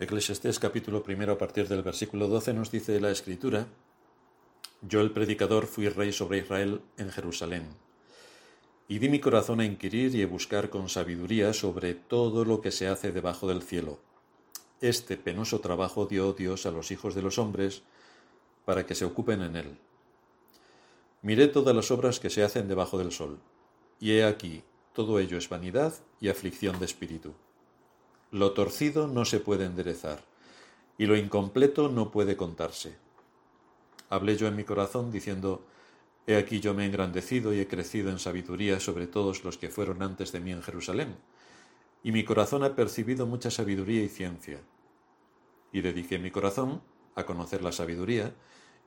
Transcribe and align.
Eclesiastés 0.00 0.60
capítulo 0.60 1.02
primero 1.02 1.32
a 1.32 1.38
partir 1.38 1.66
del 1.66 1.82
versículo 1.82 2.28
12 2.28 2.54
nos 2.54 2.70
dice 2.70 3.00
la 3.00 3.10
escritura, 3.10 3.66
Yo 4.80 5.00
el 5.00 5.10
predicador 5.10 5.66
fui 5.66 5.88
rey 5.88 6.12
sobre 6.12 6.38
Israel 6.38 6.82
en 6.98 7.10
Jerusalén, 7.10 7.66
y 8.86 9.00
di 9.00 9.08
mi 9.08 9.18
corazón 9.18 9.58
a 9.58 9.64
inquirir 9.64 10.14
y 10.14 10.22
a 10.22 10.28
buscar 10.28 10.70
con 10.70 10.88
sabiduría 10.88 11.52
sobre 11.52 11.94
todo 11.94 12.44
lo 12.44 12.60
que 12.60 12.70
se 12.70 12.86
hace 12.86 13.10
debajo 13.10 13.48
del 13.48 13.60
cielo. 13.60 13.98
Este 14.80 15.16
penoso 15.16 15.58
trabajo 15.58 16.06
dio 16.06 16.32
Dios 16.32 16.64
a 16.66 16.70
los 16.70 16.92
hijos 16.92 17.16
de 17.16 17.22
los 17.22 17.36
hombres 17.38 17.82
para 18.66 18.86
que 18.86 18.94
se 18.94 19.04
ocupen 19.04 19.42
en 19.42 19.56
él. 19.56 19.78
Miré 21.22 21.48
todas 21.48 21.74
las 21.74 21.90
obras 21.90 22.20
que 22.20 22.30
se 22.30 22.44
hacen 22.44 22.68
debajo 22.68 22.98
del 22.98 23.10
sol, 23.10 23.40
y 23.98 24.12
he 24.12 24.24
aquí, 24.24 24.62
todo 24.92 25.18
ello 25.18 25.36
es 25.36 25.48
vanidad 25.48 25.92
y 26.20 26.28
aflicción 26.28 26.78
de 26.78 26.84
espíritu. 26.84 27.34
Lo 28.30 28.52
torcido 28.52 29.08
no 29.08 29.24
se 29.24 29.40
puede 29.40 29.64
enderezar, 29.64 30.22
y 30.98 31.06
lo 31.06 31.16
incompleto 31.16 31.88
no 31.88 32.10
puede 32.10 32.36
contarse. 32.36 32.94
Hablé 34.10 34.36
yo 34.36 34.48
en 34.48 34.56
mi 34.56 34.64
corazón 34.64 35.10
diciendo, 35.10 35.64
He 36.26 36.36
aquí 36.36 36.60
yo 36.60 36.74
me 36.74 36.82
he 36.82 36.86
engrandecido 36.86 37.54
y 37.54 37.60
he 37.60 37.68
crecido 37.68 38.10
en 38.10 38.18
sabiduría 38.18 38.80
sobre 38.80 39.06
todos 39.06 39.44
los 39.44 39.56
que 39.56 39.70
fueron 39.70 40.02
antes 40.02 40.30
de 40.30 40.40
mí 40.40 40.52
en 40.52 40.62
Jerusalén, 40.62 41.16
y 42.02 42.12
mi 42.12 42.22
corazón 42.22 42.64
ha 42.64 42.76
percibido 42.76 43.26
mucha 43.26 43.50
sabiduría 43.50 44.02
y 44.02 44.08
ciencia. 44.10 44.60
Y 45.72 45.80
dediqué 45.80 46.18
mi 46.18 46.30
corazón 46.30 46.82
a 47.14 47.24
conocer 47.24 47.62
la 47.62 47.72
sabiduría, 47.72 48.34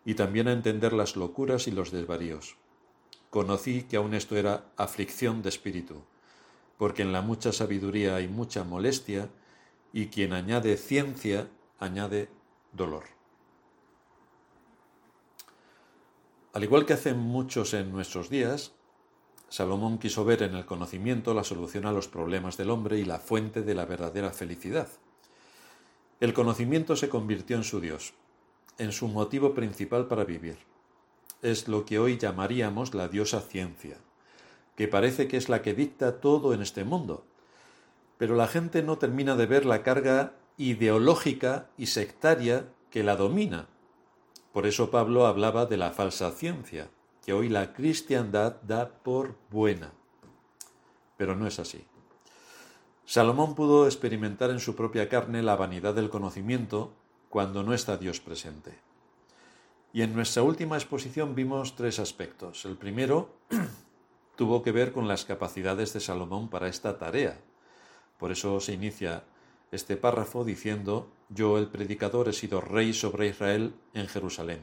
y 0.05 0.13
también 0.13 0.49
a 0.49 0.53
entender 0.53 0.93
las 0.93 1.15
locuras 1.15 1.67
y 1.67 1.71
los 1.71 1.89
desvaríos. 1.89 2.57
Conocí 3.31 3.83
que 3.83 3.97
aun 3.97 4.13
esto 4.13 4.37
era 4.37 4.71
aflicción 4.77 5.41
de 5.41 5.49
espíritu, 5.49 6.03
porque 6.81 7.03
en 7.03 7.11
la 7.11 7.21
mucha 7.21 7.51
sabiduría 7.51 8.15
hay 8.15 8.27
mucha 8.27 8.63
molestia, 8.63 9.29
y 9.93 10.07
quien 10.07 10.33
añade 10.33 10.77
ciencia 10.77 11.47
añade 11.77 12.27
dolor. 12.73 13.03
Al 16.53 16.63
igual 16.63 16.87
que 16.87 16.93
hacen 16.93 17.19
muchos 17.19 17.75
en 17.75 17.91
nuestros 17.91 18.31
días, 18.31 18.73
Salomón 19.47 19.99
quiso 19.99 20.25
ver 20.25 20.41
en 20.41 20.55
el 20.55 20.65
conocimiento 20.65 21.35
la 21.35 21.43
solución 21.43 21.85
a 21.85 21.91
los 21.91 22.07
problemas 22.07 22.57
del 22.57 22.71
hombre 22.71 22.97
y 22.97 23.05
la 23.05 23.19
fuente 23.19 23.61
de 23.61 23.75
la 23.75 23.85
verdadera 23.85 24.31
felicidad. 24.31 24.87
El 26.19 26.33
conocimiento 26.33 26.95
se 26.95 27.09
convirtió 27.09 27.57
en 27.57 27.63
su 27.63 27.79
Dios, 27.79 28.15
en 28.79 28.91
su 28.91 29.07
motivo 29.07 29.53
principal 29.53 30.07
para 30.07 30.23
vivir. 30.23 30.57
Es 31.43 31.67
lo 31.67 31.85
que 31.85 31.99
hoy 31.99 32.17
llamaríamos 32.17 32.95
la 32.95 33.07
diosa 33.07 33.39
ciencia 33.39 33.99
que 34.75 34.87
parece 34.87 35.27
que 35.27 35.37
es 35.37 35.49
la 35.49 35.61
que 35.61 35.73
dicta 35.73 36.19
todo 36.19 36.53
en 36.53 36.61
este 36.61 36.83
mundo. 36.83 37.25
Pero 38.17 38.35
la 38.35 38.47
gente 38.47 38.83
no 38.83 38.97
termina 38.97 39.35
de 39.35 39.45
ver 39.45 39.65
la 39.65 39.83
carga 39.83 40.33
ideológica 40.57 41.69
y 41.77 41.87
sectaria 41.87 42.67
que 42.89 43.03
la 43.03 43.15
domina. 43.15 43.67
Por 44.53 44.67
eso 44.67 44.91
Pablo 44.91 45.25
hablaba 45.25 45.65
de 45.65 45.77
la 45.77 45.91
falsa 45.91 46.31
ciencia, 46.31 46.89
que 47.25 47.33
hoy 47.33 47.49
la 47.49 47.73
cristiandad 47.73 48.61
da 48.61 48.89
por 48.89 49.35
buena. 49.49 49.93
Pero 51.17 51.35
no 51.35 51.47
es 51.47 51.59
así. 51.59 51.85
Salomón 53.05 53.55
pudo 53.55 53.85
experimentar 53.85 54.51
en 54.51 54.59
su 54.59 54.75
propia 54.75 55.09
carne 55.09 55.43
la 55.43 55.55
vanidad 55.55 55.93
del 55.93 56.09
conocimiento 56.09 56.93
cuando 57.29 57.63
no 57.63 57.73
está 57.73 57.97
Dios 57.97 58.19
presente. 58.19 58.79
Y 59.93 60.03
en 60.03 60.13
nuestra 60.13 60.43
última 60.43 60.77
exposición 60.77 61.35
vimos 61.35 61.75
tres 61.75 61.99
aspectos. 61.99 62.65
El 62.65 62.77
primero, 62.77 63.35
tuvo 64.41 64.63
que 64.63 64.71
ver 64.71 64.91
con 64.91 65.07
las 65.07 65.23
capacidades 65.23 65.93
de 65.93 65.99
Salomón 65.99 66.49
para 66.49 66.67
esta 66.67 66.97
tarea. 66.97 67.39
Por 68.17 68.31
eso 68.31 68.59
se 68.59 68.73
inicia 68.73 69.23
este 69.71 69.97
párrafo 69.97 70.43
diciendo, 70.43 71.11
yo 71.29 71.59
el 71.59 71.67
predicador 71.67 72.27
he 72.27 72.33
sido 72.33 72.59
rey 72.59 72.91
sobre 72.91 73.27
Israel 73.27 73.75
en 73.93 74.07
Jerusalén. 74.07 74.61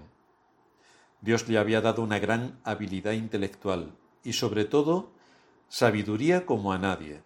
Dios 1.21 1.49
le 1.49 1.59
había 1.59 1.81
dado 1.81 2.03
una 2.03 2.19
gran 2.19 2.59
habilidad 2.65 3.13
intelectual 3.13 3.93
y 4.25 4.33
sobre 4.33 4.65
todo 4.65 5.13
sabiduría 5.69 6.45
como 6.45 6.73
a 6.73 6.79
nadie. 6.79 7.23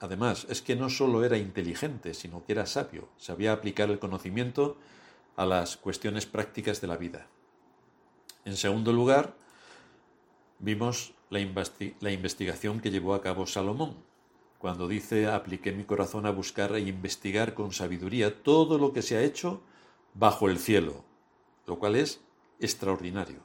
Además, 0.00 0.46
es 0.48 0.62
que 0.62 0.76
no 0.76 0.88
solo 0.88 1.26
era 1.26 1.36
inteligente, 1.36 2.14
sino 2.14 2.42
que 2.46 2.52
era 2.52 2.64
sabio, 2.64 3.10
sabía 3.18 3.52
aplicar 3.52 3.90
el 3.90 3.98
conocimiento 3.98 4.78
a 5.36 5.44
las 5.44 5.76
cuestiones 5.76 6.24
prácticas 6.24 6.80
de 6.80 6.86
la 6.86 6.96
vida. 6.96 7.26
En 8.46 8.56
segundo 8.56 8.94
lugar, 8.94 9.34
vimos 10.58 11.12
la, 11.30 12.10
investigación 12.10 12.80
que 12.80 12.90
llevó 12.90 13.14
a 13.14 13.20
cabo 13.20 13.46
Salomón, 13.46 13.96
cuando 14.58 14.88
dice 14.88 15.26
apliqué 15.26 15.72
mi 15.72 15.84
corazón 15.84 16.26
a 16.26 16.30
buscar 16.30 16.74
e 16.74 16.80
investigar 16.80 17.54
con 17.54 17.72
sabiduría 17.72 18.42
todo 18.42 18.78
lo 18.78 18.92
que 18.92 19.02
se 19.02 19.16
ha 19.16 19.22
hecho 19.22 19.60
bajo 20.14 20.48
el 20.48 20.58
cielo, 20.58 21.04
lo 21.66 21.78
cual 21.78 21.96
es 21.96 22.20
extraordinario. 22.60 23.40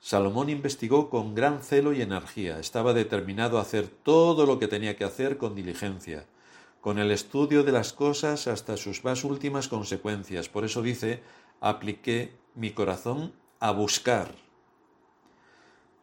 Salomón 0.00 0.48
investigó 0.48 1.10
con 1.10 1.34
gran 1.34 1.62
celo 1.62 1.92
y 1.92 2.02
energía, 2.02 2.58
estaba 2.58 2.94
determinado 2.94 3.58
a 3.58 3.62
hacer 3.62 3.86
todo 3.88 4.46
lo 4.46 4.58
que 4.58 4.66
tenía 4.66 4.96
que 4.96 5.04
hacer 5.04 5.36
con 5.36 5.54
diligencia, 5.54 6.26
con 6.80 6.98
el 6.98 7.10
estudio 7.10 7.62
de 7.62 7.72
las 7.72 7.92
cosas 7.92 8.46
hasta 8.46 8.78
sus 8.78 9.04
más 9.04 9.24
últimas 9.24 9.68
consecuencias. 9.68 10.48
Por 10.48 10.64
eso 10.64 10.80
dice, 10.80 11.22
apliqué 11.60 12.32
mi 12.54 12.70
corazón 12.70 13.34
a 13.60 13.72
buscar 13.72 14.32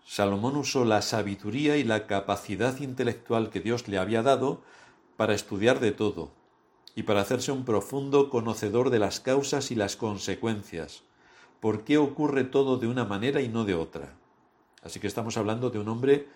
Salomón 0.10 0.56
usó 0.56 0.86
la 0.86 1.02
sabiduría 1.02 1.76
y 1.76 1.84
la 1.84 2.08
capacidad 2.08 2.80
intelectual 2.80 3.50
que 3.50 3.60
Dios 3.60 3.90
le 3.90 3.98
había 3.98 4.24
dado 4.24 4.62
para 5.18 5.34
estudiar 5.34 5.82
de 5.82 5.92
todo 5.92 6.32
y 6.96 7.04
para 7.04 7.20
hacerse 7.20 7.52
un 7.52 7.66
profundo 7.66 8.30
conocedor 8.30 8.90
de 8.90 9.00
las 9.00 9.20
causas 9.20 9.70
y 9.70 9.76
las 9.76 9.98
consecuencias. 9.98 11.04
¿Por 11.60 11.84
qué 11.84 11.98
ocurre 11.98 12.46
todo 12.46 12.78
de 12.78 12.88
una 12.88 13.04
manera 13.04 13.42
y 13.42 13.50
no 13.50 13.66
de 13.66 13.76
otra? 13.76 14.16
Así 14.82 15.02
que 15.02 15.08
estamos 15.08 15.36
hablando 15.36 15.72
de 15.72 15.80
un 15.80 15.90
hombre 15.90 16.30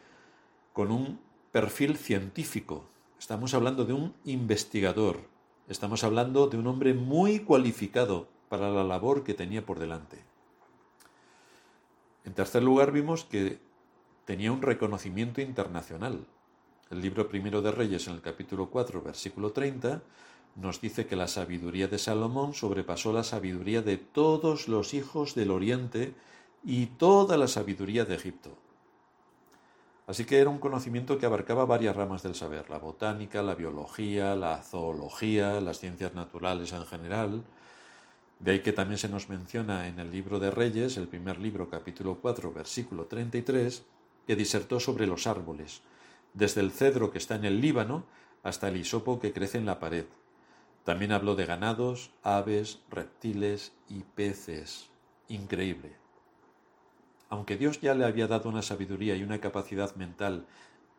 con 0.74 0.92
un 0.92 1.22
perfil 1.54 1.96
científico, 1.96 2.84
estamos 3.18 3.54
hablando 3.54 3.86
de 3.86 3.94
un 3.94 4.14
investigador, 4.26 5.30
estamos 5.70 6.04
hablando 6.04 6.48
de 6.48 6.58
un 6.58 6.68
hombre 6.68 6.94
muy 6.94 7.40
cualificado 7.40 8.28
para 8.50 8.70
la 8.70 8.84
labor 8.84 9.24
que 9.24 9.34
tenía 9.34 9.66
por 9.66 9.80
delante. 9.80 10.31
En 12.24 12.34
tercer 12.34 12.64
lugar, 12.64 12.92
vimos 12.92 13.26
que 13.26 13.60
tenía 14.26 14.52
un 14.52 14.62
reconocimiento 14.62 15.42
internacional. 15.42 16.26
El 16.90 17.02
libro 17.02 17.28
primero 17.28 17.62
de 17.62 17.72
Reyes, 17.72 18.08
en 18.08 18.14
el 18.14 18.22
capítulo 18.22 18.70
4, 18.70 19.02
versículo 19.02 19.52
30, 19.52 20.02
nos 20.56 20.82
dice 20.82 21.08
que 21.08 21.16
la 21.16 21.28
sabiduría 21.28 21.88
de 21.88 21.98
Salomón 21.98 22.54
sobrepasó 22.54 23.14
la 23.14 23.24
sabiduría 23.24 23.82
de 23.82 23.98
todos 23.98 24.68
los 24.68 24.94
hijos 24.94 25.34
del 25.34 25.52
Oriente 25.52 26.14
y 26.64 26.88
toda 26.88 27.38
la 27.38 27.48
sabiduría 27.48 28.06
de 28.06 28.16
Egipto. 28.16 28.58
Así 30.08 30.26
que 30.26 30.40
era 30.40 30.50
un 30.50 30.60
conocimiento 30.60 31.18
que 31.18 31.26
abarcaba 31.26 31.66
varias 31.66 31.96
ramas 31.96 32.22
del 32.22 32.36
saber, 32.36 32.70
la 32.70 32.80
botánica, 32.80 33.42
la 33.42 33.56
biología, 33.56 34.36
la 34.36 34.62
zoología, 34.62 35.62
las 35.62 35.80
ciencias 35.80 36.14
naturales 36.14 36.74
en 36.74 36.86
general, 36.86 37.44
de 38.42 38.52
ahí 38.52 38.60
que 38.62 38.74
también 38.74 38.98
se 38.98 39.08
nos 39.08 39.30
menciona 39.30 39.88
en 39.88 40.00
el 40.00 40.12
libro 40.12 40.40
de 40.40 40.50
Reyes, 40.50 40.98
el 40.98 41.08
primer 41.08 41.38
libro, 41.38 41.70
capítulo 41.70 42.18
4, 42.20 42.52
versículo 42.52 43.06
33, 43.06 43.84
que 44.26 44.36
disertó 44.36 44.80
sobre 44.80 45.06
los 45.06 45.28
árboles, 45.28 45.82
desde 46.34 46.62
el 46.62 46.72
cedro 46.72 47.12
que 47.12 47.20
está 47.20 47.36
en 47.36 47.46
el 47.46 47.62
Líbano 47.62 48.04
hasta 48.42 48.70
el 48.70 48.78
hisopo 48.78 49.20
que 49.20 49.32
crece 49.32 49.60
en 49.60 49.68
la 49.68 49.80
pared. 49.80 50.06
También 50.84 51.12
habló 51.12 51.36
de 51.36 51.46
ganados, 51.46 52.10
aves, 52.24 52.80
reptiles 52.90 53.74
y 53.88 54.00
peces. 54.16 54.90
Increíble. 55.28 55.92
Aunque 57.30 57.58
Dios 57.58 57.80
ya 57.80 57.94
le 57.94 58.06
había 58.06 58.26
dado 58.26 58.50
una 58.50 58.64
sabiduría 58.64 59.16
y 59.16 59.24
una 59.24 59.40
capacidad 59.40 59.96
mental 59.96 60.48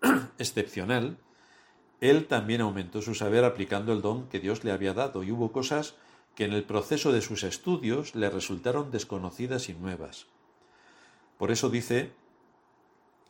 excepcional, 0.39 1.19
él 2.01 2.29
también 2.29 2.61
aumentó 2.61 3.03
su 3.03 3.17
saber 3.17 3.45
aplicando 3.45 3.93
el 3.93 4.01
don 4.01 4.29
que 4.29 4.39
Dios 4.39 4.63
le 4.63 4.71
había 4.71 4.95
dado 4.95 5.25
y 5.25 5.33
hubo 5.33 5.51
cosas 5.51 5.97
que 6.35 6.45
en 6.45 6.53
el 6.53 6.65
proceso 6.65 7.13
de 7.13 7.21
sus 7.21 7.43
estudios 7.43 8.15
le 8.15 8.31
resultaron 8.31 8.91
desconocidas 8.91 9.69
y 9.69 9.75
nuevas. 9.75 10.27
Por 11.39 11.51
eso 11.51 11.69
dice, 11.71 12.13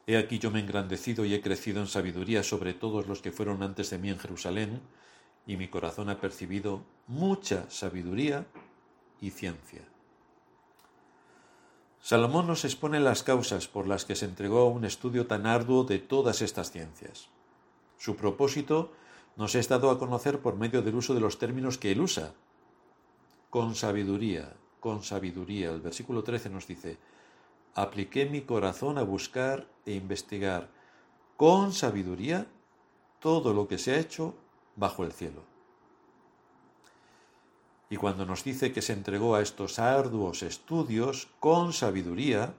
He 0.07 0.17
aquí 0.17 0.39
yo 0.39 0.51
me 0.51 0.59
he 0.59 0.63
engrandecido 0.63 1.25
y 1.25 1.35
he 1.35 1.41
crecido 1.41 1.81
en 1.81 1.87
sabiduría 1.87 2.43
sobre 2.43 2.75
todos 2.75 3.07
los 3.07 3.23
que 3.23 3.33
fueron 3.33 3.63
antes 3.63 3.91
de 3.91 3.99
mí 3.99 4.11
en 4.11 4.19
Jerusalén, 4.19 4.81
y 5.47 5.57
mi 5.57 5.69
corazón 5.69 6.09
ha 6.09 6.21
percibido 6.21 6.83
mucha 7.07 7.69
sabiduría 7.71 8.47
y 9.21 9.31
ciencia. 9.31 9.83
Salomón 12.01 12.49
nos 12.49 12.65
expone 12.65 12.99
las 12.99 13.23
causas 13.23 13.69
por 13.69 13.87
las 13.87 14.05
que 14.05 14.17
se 14.17 14.25
entregó 14.25 14.61
a 14.61 14.69
un 14.69 14.85
estudio 14.85 15.29
tan 15.29 15.47
arduo 15.47 15.85
de 15.85 16.01
todas 16.01 16.43
estas 16.43 16.73
ciencias. 16.73 17.29
Su 17.97 18.17
propósito 18.17 18.93
nos 19.37 19.55
es 19.55 19.69
dado 19.69 19.89
a 19.91 20.01
conocer 20.01 20.41
por 20.41 20.57
medio 20.57 20.83
del 20.83 20.97
uso 20.97 21.15
de 21.15 21.21
los 21.21 21.39
términos 21.39 21.79
que 21.79 21.93
él 21.93 22.01
usa, 22.01 22.35
con 23.53 23.75
sabiduría, 23.75 24.57
con 24.81 25.03
sabiduría. 25.03 25.69
El 25.73 25.83
versículo 25.83 26.25
13 26.25 26.49
nos 26.49 26.67
dice, 26.67 26.97
apliqué 27.75 28.25
mi 28.25 28.41
corazón 28.41 28.97
a 28.97 29.03
buscar 29.03 29.69
e 29.85 29.93
investigar 29.93 30.71
con 31.37 31.75
sabiduría 31.75 32.47
todo 33.21 33.53
lo 33.53 33.69
que 33.69 33.77
se 33.77 33.93
ha 33.93 33.99
hecho 33.99 34.35
bajo 34.75 35.05
el 35.05 35.13
cielo. 35.13 35.43
Y 37.91 37.99
cuando 37.99 38.25
nos 38.25 38.43
dice 38.43 38.73
que 38.73 38.81
se 38.81 38.95
entregó 38.95 39.35
a 39.35 39.43
estos 39.43 39.79
arduos 39.79 40.43
estudios 40.43 41.29
con 41.39 41.75
sabiduría, 41.75 42.55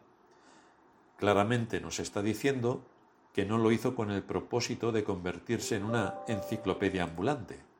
claramente 1.17 1.81
nos 1.81 1.99
está 1.99 2.21
diciendo 2.21 2.85
que 3.33 3.45
no 3.47 3.57
lo 3.57 3.71
hizo 3.71 3.95
con 3.95 4.11
el 4.11 4.21
propósito 4.21 4.91
de 4.91 5.03
convertirse 5.03 5.75
en 5.75 5.85
una 5.85 6.19
enciclopedia 6.27 7.01
ambulante, 7.01 7.72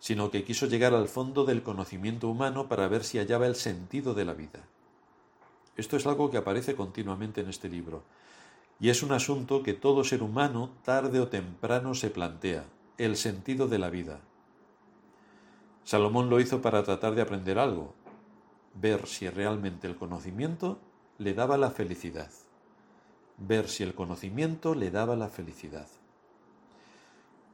sino 0.00 0.30
que 0.30 0.44
quiso 0.44 0.66
llegar 0.66 0.94
al 0.94 1.08
fondo 1.08 1.44
del 1.44 1.62
conocimiento 1.62 2.28
humano 2.28 2.68
para 2.68 2.88
ver 2.88 3.04
si 3.04 3.18
hallaba 3.18 3.46
el 3.46 3.54
sentido 3.54 4.14
de 4.14 4.24
la 4.24 4.34
vida. 4.34 4.64
Esto 5.76 5.96
es 5.96 6.06
algo 6.06 6.30
que 6.30 6.38
aparece 6.38 6.74
continuamente 6.74 7.42
en 7.42 7.48
este 7.48 7.68
libro, 7.68 8.02
y 8.80 8.88
es 8.88 9.02
un 9.02 9.12
asunto 9.12 9.62
que 9.62 9.74
todo 9.74 10.02
ser 10.02 10.22
humano 10.22 10.70
tarde 10.84 11.20
o 11.20 11.28
temprano 11.28 11.94
se 11.94 12.10
plantea, 12.10 12.64
el 12.96 13.16
sentido 13.16 13.68
de 13.68 13.78
la 13.78 13.90
vida. 13.90 14.20
Salomón 15.84 16.30
lo 16.30 16.40
hizo 16.40 16.62
para 16.62 16.82
tratar 16.82 17.14
de 17.14 17.22
aprender 17.22 17.58
algo, 17.58 17.94
ver 18.74 19.06
si 19.06 19.28
realmente 19.28 19.86
el 19.86 19.96
conocimiento 19.96 20.78
le 21.18 21.34
daba 21.34 21.58
la 21.58 21.70
felicidad, 21.70 22.30
ver 23.36 23.68
si 23.68 23.82
el 23.82 23.94
conocimiento 23.94 24.74
le 24.74 24.90
daba 24.90 25.14
la 25.14 25.28
felicidad. 25.28 25.88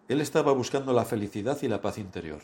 Él 0.09 0.21
estaba 0.21 0.53
buscando 0.53 0.93
la 0.93 1.05
felicidad 1.05 1.59
y 1.63 1.69
la 1.69 1.81
paz 1.81 1.99
interior, 1.99 2.43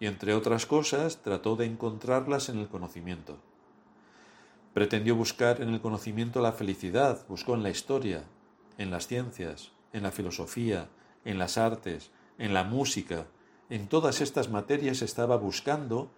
y 0.00 0.06
entre 0.06 0.34
otras 0.34 0.66
cosas 0.66 1.18
trató 1.18 1.54
de 1.54 1.66
encontrarlas 1.66 2.48
en 2.48 2.58
el 2.58 2.68
conocimiento. 2.68 3.38
Pretendió 4.74 5.14
buscar 5.14 5.60
en 5.60 5.68
el 5.68 5.80
conocimiento 5.80 6.40
la 6.40 6.52
felicidad, 6.52 7.24
buscó 7.28 7.54
en 7.54 7.62
la 7.62 7.70
historia, 7.70 8.24
en 8.76 8.90
las 8.90 9.06
ciencias, 9.06 9.72
en 9.92 10.02
la 10.02 10.10
filosofía, 10.10 10.88
en 11.24 11.38
las 11.38 11.58
artes, 11.58 12.10
en 12.38 12.54
la 12.54 12.64
música, 12.64 13.26
en 13.70 13.88
todas 13.88 14.20
estas 14.20 14.50
materias 14.50 15.02
estaba 15.02 15.36
buscando 15.36 16.10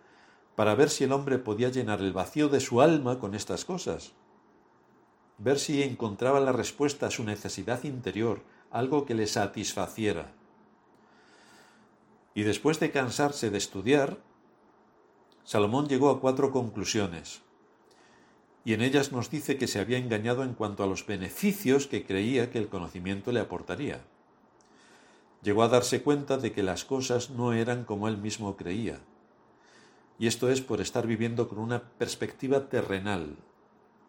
para 0.56 0.74
ver 0.74 0.88
si 0.90 1.04
el 1.04 1.12
hombre 1.12 1.38
podía 1.38 1.68
llenar 1.68 2.00
el 2.00 2.12
vacío 2.12 2.48
de 2.48 2.60
su 2.60 2.80
alma 2.80 3.18
con 3.18 3.34
estas 3.34 3.64
cosas, 3.64 4.12
ver 5.38 5.58
si 5.58 5.82
encontraba 5.82 6.40
la 6.40 6.52
respuesta 6.52 7.06
a 7.06 7.10
su 7.10 7.24
necesidad 7.24 7.84
interior, 7.84 8.42
algo 8.70 9.06
que 9.06 9.14
le 9.14 9.26
satisfaciera. 9.26 10.32
Y 12.34 12.42
después 12.42 12.80
de 12.80 12.90
cansarse 12.90 13.50
de 13.50 13.58
estudiar, 13.58 14.18
Salomón 15.44 15.88
llegó 15.88 16.10
a 16.10 16.20
cuatro 16.20 16.52
conclusiones, 16.52 17.42
y 18.64 18.74
en 18.74 18.82
ellas 18.82 19.10
nos 19.10 19.30
dice 19.30 19.56
que 19.56 19.66
se 19.66 19.80
había 19.80 19.98
engañado 19.98 20.44
en 20.44 20.54
cuanto 20.54 20.84
a 20.84 20.86
los 20.86 21.06
beneficios 21.06 21.86
que 21.86 22.04
creía 22.04 22.50
que 22.50 22.58
el 22.58 22.68
conocimiento 22.68 23.32
le 23.32 23.40
aportaría 23.40 24.02
llegó 25.42 25.62
a 25.62 25.68
darse 25.68 26.02
cuenta 26.02 26.36
de 26.36 26.52
que 26.52 26.62
las 26.62 26.84
cosas 26.84 27.30
no 27.30 27.52
eran 27.52 27.84
como 27.84 28.08
él 28.08 28.18
mismo 28.18 28.56
creía. 28.56 29.00
Y 30.18 30.26
esto 30.26 30.50
es 30.50 30.60
por 30.60 30.80
estar 30.80 31.06
viviendo 31.06 31.48
con 31.48 31.58
una 31.58 31.82
perspectiva 31.82 32.68
terrenal. 32.68 33.36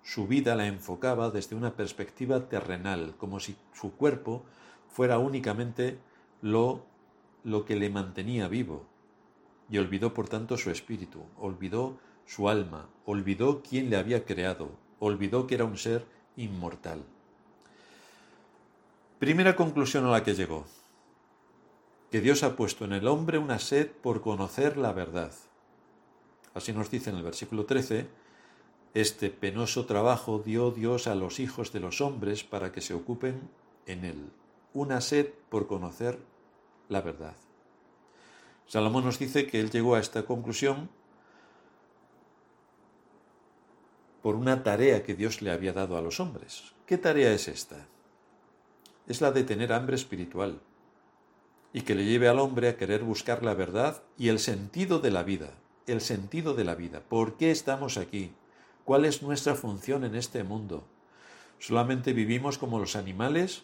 Su 0.04 0.28
vida 0.28 0.56
la 0.56 0.68
enfocaba 0.68 1.30
desde 1.30 1.56
una 1.56 1.76
perspectiva 1.76 2.48
terrenal, 2.50 3.14
como 3.18 3.40
si 3.40 3.56
su 3.74 3.94
cuerpo 3.94 4.44
fuera 4.90 5.20
únicamente 5.20 6.00
lo, 6.42 6.84
lo 7.44 7.66
que 7.66 7.76
le 7.76 7.90
mantenía 7.90 8.48
vivo. 8.48 8.86
Y 9.70 9.78
olvidó 9.78 10.14
por 10.14 10.28
tanto 10.28 10.58
su 10.58 10.70
espíritu, 10.70 11.24
olvidó 11.40 11.98
su 12.26 12.50
alma, 12.50 12.90
olvidó 13.06 13.62
quién 13.62 13.90
le 13.90 13.98
había 13.98 14.26
creado, 14.26 14.72
olvidó 15.00 15.48
que 15.48 15.56
era 15.56 15.66
un 15.66 15.78
ser 15.78 16.06
inmortal. 16.36 17.04
Primera 19.20 19.56
conclusión 19.56 20.06
a 20.06 20.12
la 20.12 20.24
que 20.24 20.34
llegó 20.34 20.66
que 22.12 22.20
Dios 22.20 22.44
ha 22.44 22.58
puesto 22.58 22.84
en 22.84 22.92
el 22.92 23.08
hombre 23.08 23.38
una 23.38 23.58
sed 23.58 23.90
por 23.90 24.22
conocer 24.22 24.76
la 24.76 24.92
verdad. 24.92 25.32
Así 26.54 26.74
nos 26.74 26.92
dice 26.92 27.10
en 27.10 27.16
el 27.16 27.24
versículo 27.24 27.66
13, 27.66 28.08
este 28.94 29.30
penoso 29.30 29.86
trabajo 29.86 30.40
dio 30.40 30.72
Dios 30.72 31.08
a 31.08 31.16
los 31.16 31.40
hijos 31.40 31.72
de 31.72 31.80
los 31.80 32.02
hombres 32.02 32.44
para 32.44 32.72
que 32.72 32.82
se 32.82 32.94
ocupen 32.94 33.50
en 33.86 34.04
él. 34.04 34.30
Una 34.74 35.00
sed 35.00 35.30
por 35.50 35.68
conocer 35.68 36.20
la 36.90 37.02
verdad. 37.02 37.36
Salomón 38.68 39.06
nos 39.06 39.20
dice 39.20 39.48
que 39.48 39.60
él 39.60 39.70
llegó 39.70 39.96
a 39.96 40.00
esta 40.00 40.24
conclusión 40.24 40.90
por 44.22 44.36
una 44.36 44.64
tarea 44.64 45.04
que 45.04 45.16
Dios 45.16 45.42
le 45.42 45.52
había 45.52 45.74
dado 45.74 45.98
a 45.98 46.02
los 46.02 46.20
hombres. 46.20 46.74
¿Qué 46.86 46.98
tarea 46.98 47.34
es 47.34 47.48
esta? 47.48 47.88
Es 49.08 49.22
la 49.22 49.32
de 49.32 49.44
tener 49.44 49.74
hambre 49.74 49.96
espiritual 49.96 50.60
y 51.74 51.82
que 51.82 51.96
le 51.96 52.06
lleve 52.06 52.28
al 52.28 52.40
hombre 52.40 52.68
a 52.70 52.78
querer 52.78 53.04
buscar 53.04 53.44
la 53.44 53.54
verdad 53.54 54.04
y 54.18 54.28
el 54.28 54.40
sentido 54.40 55.00
de 55.00 55.12
la 55.12 55.24
vida, 55.24 55.54
el 55.88 56.02
sentido 56.02 56.54
de 56.54 56.66
la 56.66 56.76
vida. 56.76 57.02
¿Por 57.02 57.38
qué 57.38 57.52
estamos 57.52 57.98
aquí? 57.98 58.34
¿Cuál 58.92 59.06
es 59.06 59.24
nuestra 59.24 59.56
función 59.56 60.04
en 60.04 60.16
este 60.16 60.44
mundo? 60.44 60.84
¿Solamente 61.60 62.12
vivimos 62.12 62.58
como 62.58 62.78
los 62.78 62.98
animales 62.98 63.64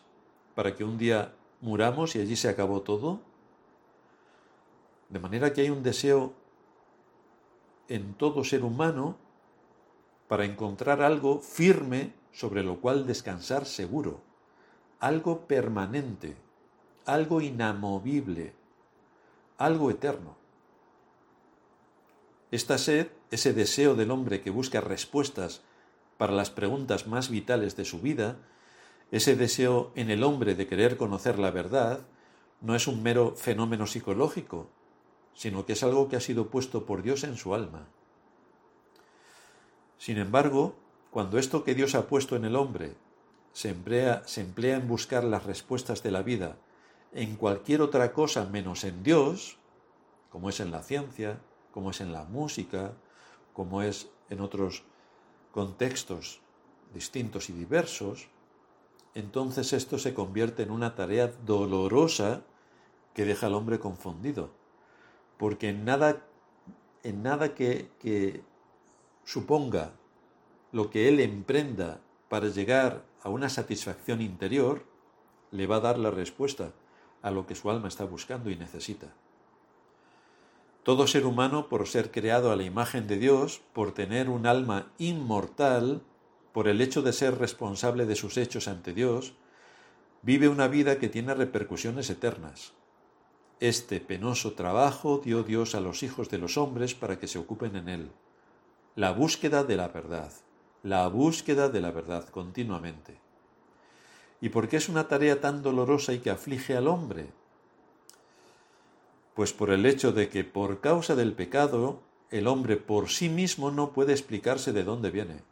para 0.56 0.74
que 0.74 0.86
un 0.86 0.98
día 0.98 1.34
muramos 1.60 2.16
y 2.16 2.22
allí 2.22 2.38
se 2.38 2.48
acabó 2.48 2.80
todo? 2.80 3.20
De 5.10 5.20
manera 5.20 5.52
que 5.52 5.60
hay 5.60 5.70
un 5.70 5.84
deseo 5.84 6.32
en 7.90 8.14
todo 8.14 8.46
ser 8.46 8.64
humano 8.64 9.18
para 10.30 10.46
encontrar 10.46 11.02
algo 11.02 11.42
firme 11.42 12.14
sobre 12.32 12.64
lo 12.64 12.80
cual 12.80 13.06
descansar 13.06 13.66
seguro, 13.66 14.22
algo 15.02 15.42
permanente, 15.42 16.38
algo 17.06 17.42
inamovible, 17.42 18.54
algo 19.58 19.92
eterno. 19.92 20.38
Esta 22.50 22.78
sed, 22.78 23.10
ese 23.32 23.54
deseo 23.54 23.96
del 23.96 24.12
hombre 24.12 24.42
que 24.42 24.50
busca 24.50 24.82
respuestas 24.82 25.62
para 26.18 26.34
las 26.34 26.50
preguntas 26.50 27.08
más 27.08 27.30
vitales 27.30 27.76
de 27.76 27.86
su 27.86 28.00
vida, 28.00 28.38
ese 29.12 29.36
deseo 29.36 29.92
en 29.96 30.10
el 30.10 30.24
hombre 30.24 30.56
de 30.56 30.68
querer 30.68 30.98
conocer 30.98 31.40
la 31.40 31.52
verdad, 31.52 32.02
no 32.62 32.76
es 32.76 32.88
un 32.88 33.04
mero 33.04 33.36
fenómeno 33.36 33.88
psicológico, 33.88 34.70
sino 35.34 35.66
que 35.66 35.74
es 35.74 35.84
algo 35.84 36.10
que 36.10 36.16
ha 36.16 36.22
sido 36.22 36.50
puesto 36.50 36.86
por 36.86 37.04
Dios 37.04 37.24
en 37.24 37.38
su 37.38 37.54
alma. 37.54 37.88
Sin 39.98 40.18
embargo, 40.18 40.76
cuando 41.12 41.38
esto 41.38 41.64
que 41.64 41.76
Dios 41.76 41.96
ha 41.96 42.08
puesto 42.08 42.36
en 42.36 42.46
el 42.46 42.56
hombre 42.56 42.96
se 43.54 43.70
emplea, 43.70 44.24
se 44.26 44.42
emplea 44.42 44.78
en 44.78 44.88
buscar 44.88 45.24
las 45.24 45.46
respuestas 45.46 46.04
de 46.04 46.12
la 46.12 46.22
vida 46.22 46.58
en 47.14 47.36
cualquier 47.36 47.82
otra 47.82 48.14
cosa 48.14 48.46
menos 48.46 48.84
en 48.84 49.04
Dios, 49.04 49.58
como 50.30 50.50
es 50.50 50.60
en 50.60 50.72
la 50.72 50.84
ciencia, 50.84 51.40
como 51.72 51.92
es 51.92 52.02
en 52.02 52.12
la 52.12 52.26
música, 52.26 52.94
como 53.58 53.82
es 53.82 54.08
en 54.30 54.40
otros 54.40 54.84
contextos 55.52 56.42
distintos 56.94 57.50
y 57.50 57.54
diversos, 57.54 58.28
entonces 59.16 59.74
esto 59.74 59.98
se 59.98 60.14
convierte 60.14 60.62
en 60.62 60.70
una 60.70 60.94
tarea 60.94 61.34
dolorosa 61.44 62.44
que 63.16 63.26
deja 63.26 63.48
al 63.48 63.56
hombre 63.56 63.80
confundido. 63.80 64.52
Porque 65.40 65.70
en 65.70 65.86
nada, 65.86 66.24
en 67.02 67.24
nada 67.24 67.56
que, 67.56 67.90
que 68.00 68.44
suponga 69.24 69.94
lo 70.72 70.92
que 70.92 71.10
él 71.10 71.20
emprenda 71.20 72.00
para 72.30 72.50
llegar 72.50 73.06
a 73.24 73.30
una 73.30 73.50
satisfacción 73.50 74.22
interior, 74.22 74.86
le 75.50 75.66
va 75.66 75.78
a 75.78 75.80
dar 75.80 75.98
la 75.98 76.12
respuesta 76.12 76.74
a 77.24 77.32
lo 77.32 77.48
que 77.48 77.56
su 77.56 77.72
alma 77.72 77.88
está 77.88 78.06
buscando 78.06 78.52
y 78.52 78.56
necesita. 78.56 79.16
Todo 80.88 81.06
ser 81.06 81.26
humano, 81.26 81.68
por 81.68 81.86
ser 81.86 82.12
creado 82.12 82.50
a 82.50 82.56
la 82.56 82.64
imagen 82.64 83.08
de 83.08 83.18
Dios, 83.18 83.60
por 83.74 83.92
tener 83.92 84.30
un 84.30 84.46
alma 84.46 84.88
inmortal, 84.98 86.02
por 86.54 86.70
el 86.70 86.80
hecho 86.80 87.02
de 87.02 87.12
ser 87.12 87.38
responsable 87.38 88.06
de 88.06 88.16
sus 88.16 88.38
hechos 88.38 88.70
ante 88.70 88.94
Dios, 88.94 89.34
vive 90.22 90.48
una 90.48 90.70
vida 90.70 90.98
que 90.98 91.10
tiene 91.10 91.34
repercusiones 91.34 92.10
eternas. 92.10 92.72
Este 93.60 94.00
penoso 94.00 94.54
trabajo 94.54 95.22
dio 95.22 95.44
Dios 95.44 95.76
a 95.76 95.82
los 95.82 96.04
hijos 96.04 96.30
de 96.30 96.38
los 96.38 96.56
hombres 96.56 96.96
para 96.96 97.20
que 97.20 97.28
se 97.28 97.38
ocupen 97.38 97.76
en 97.76 97.90
él. 97.90 98.12
La 98.96 99.12
búsqueda 99.12 99.66
de 99.66 99.76
la 99.76 99.90
verdad, 99.90 100.32
la 100.84 101.06
búsqueda 101.10 101.68
de 101.68 101.82
la 101.82 101.92
verdad 101.92 102.30
continuamente. 102.30 103.20
¿Y 104.40 104.48
por 104.48 104.70
qué 104.70 104.78
es 104.78 104.88
una 104.88 105.10
tarea 105.10 105.42
tan 105.42 105.62
dolorosa 105.64 106.14
y 106.14 106.20
que 106.20 106.30
aflige 106.30 106.78
al 106.78 106.88
hombre? 106.88 107.28
Pues 109.38 109.54
por 109.54 109.70
el 109.70 109.86
hecho 109.86 110.14
de 110.14 110.30
que 110.30 110.44
por 110.44 110.82
causa 110.82 111.16
del 111.16 111.34
pecado 111.34 112.02
el 112.32 112.48
hombre 112.48 112.76
por 112.76 113.10
sí 113.10 113.30
mismo 113.30 113.70
no 113.70 113.94
puede 113.94 114.12
explicarse 114.12 114.74
de 114.74 114.84
dónde 114.84 115.12
viene. 115.12 115.44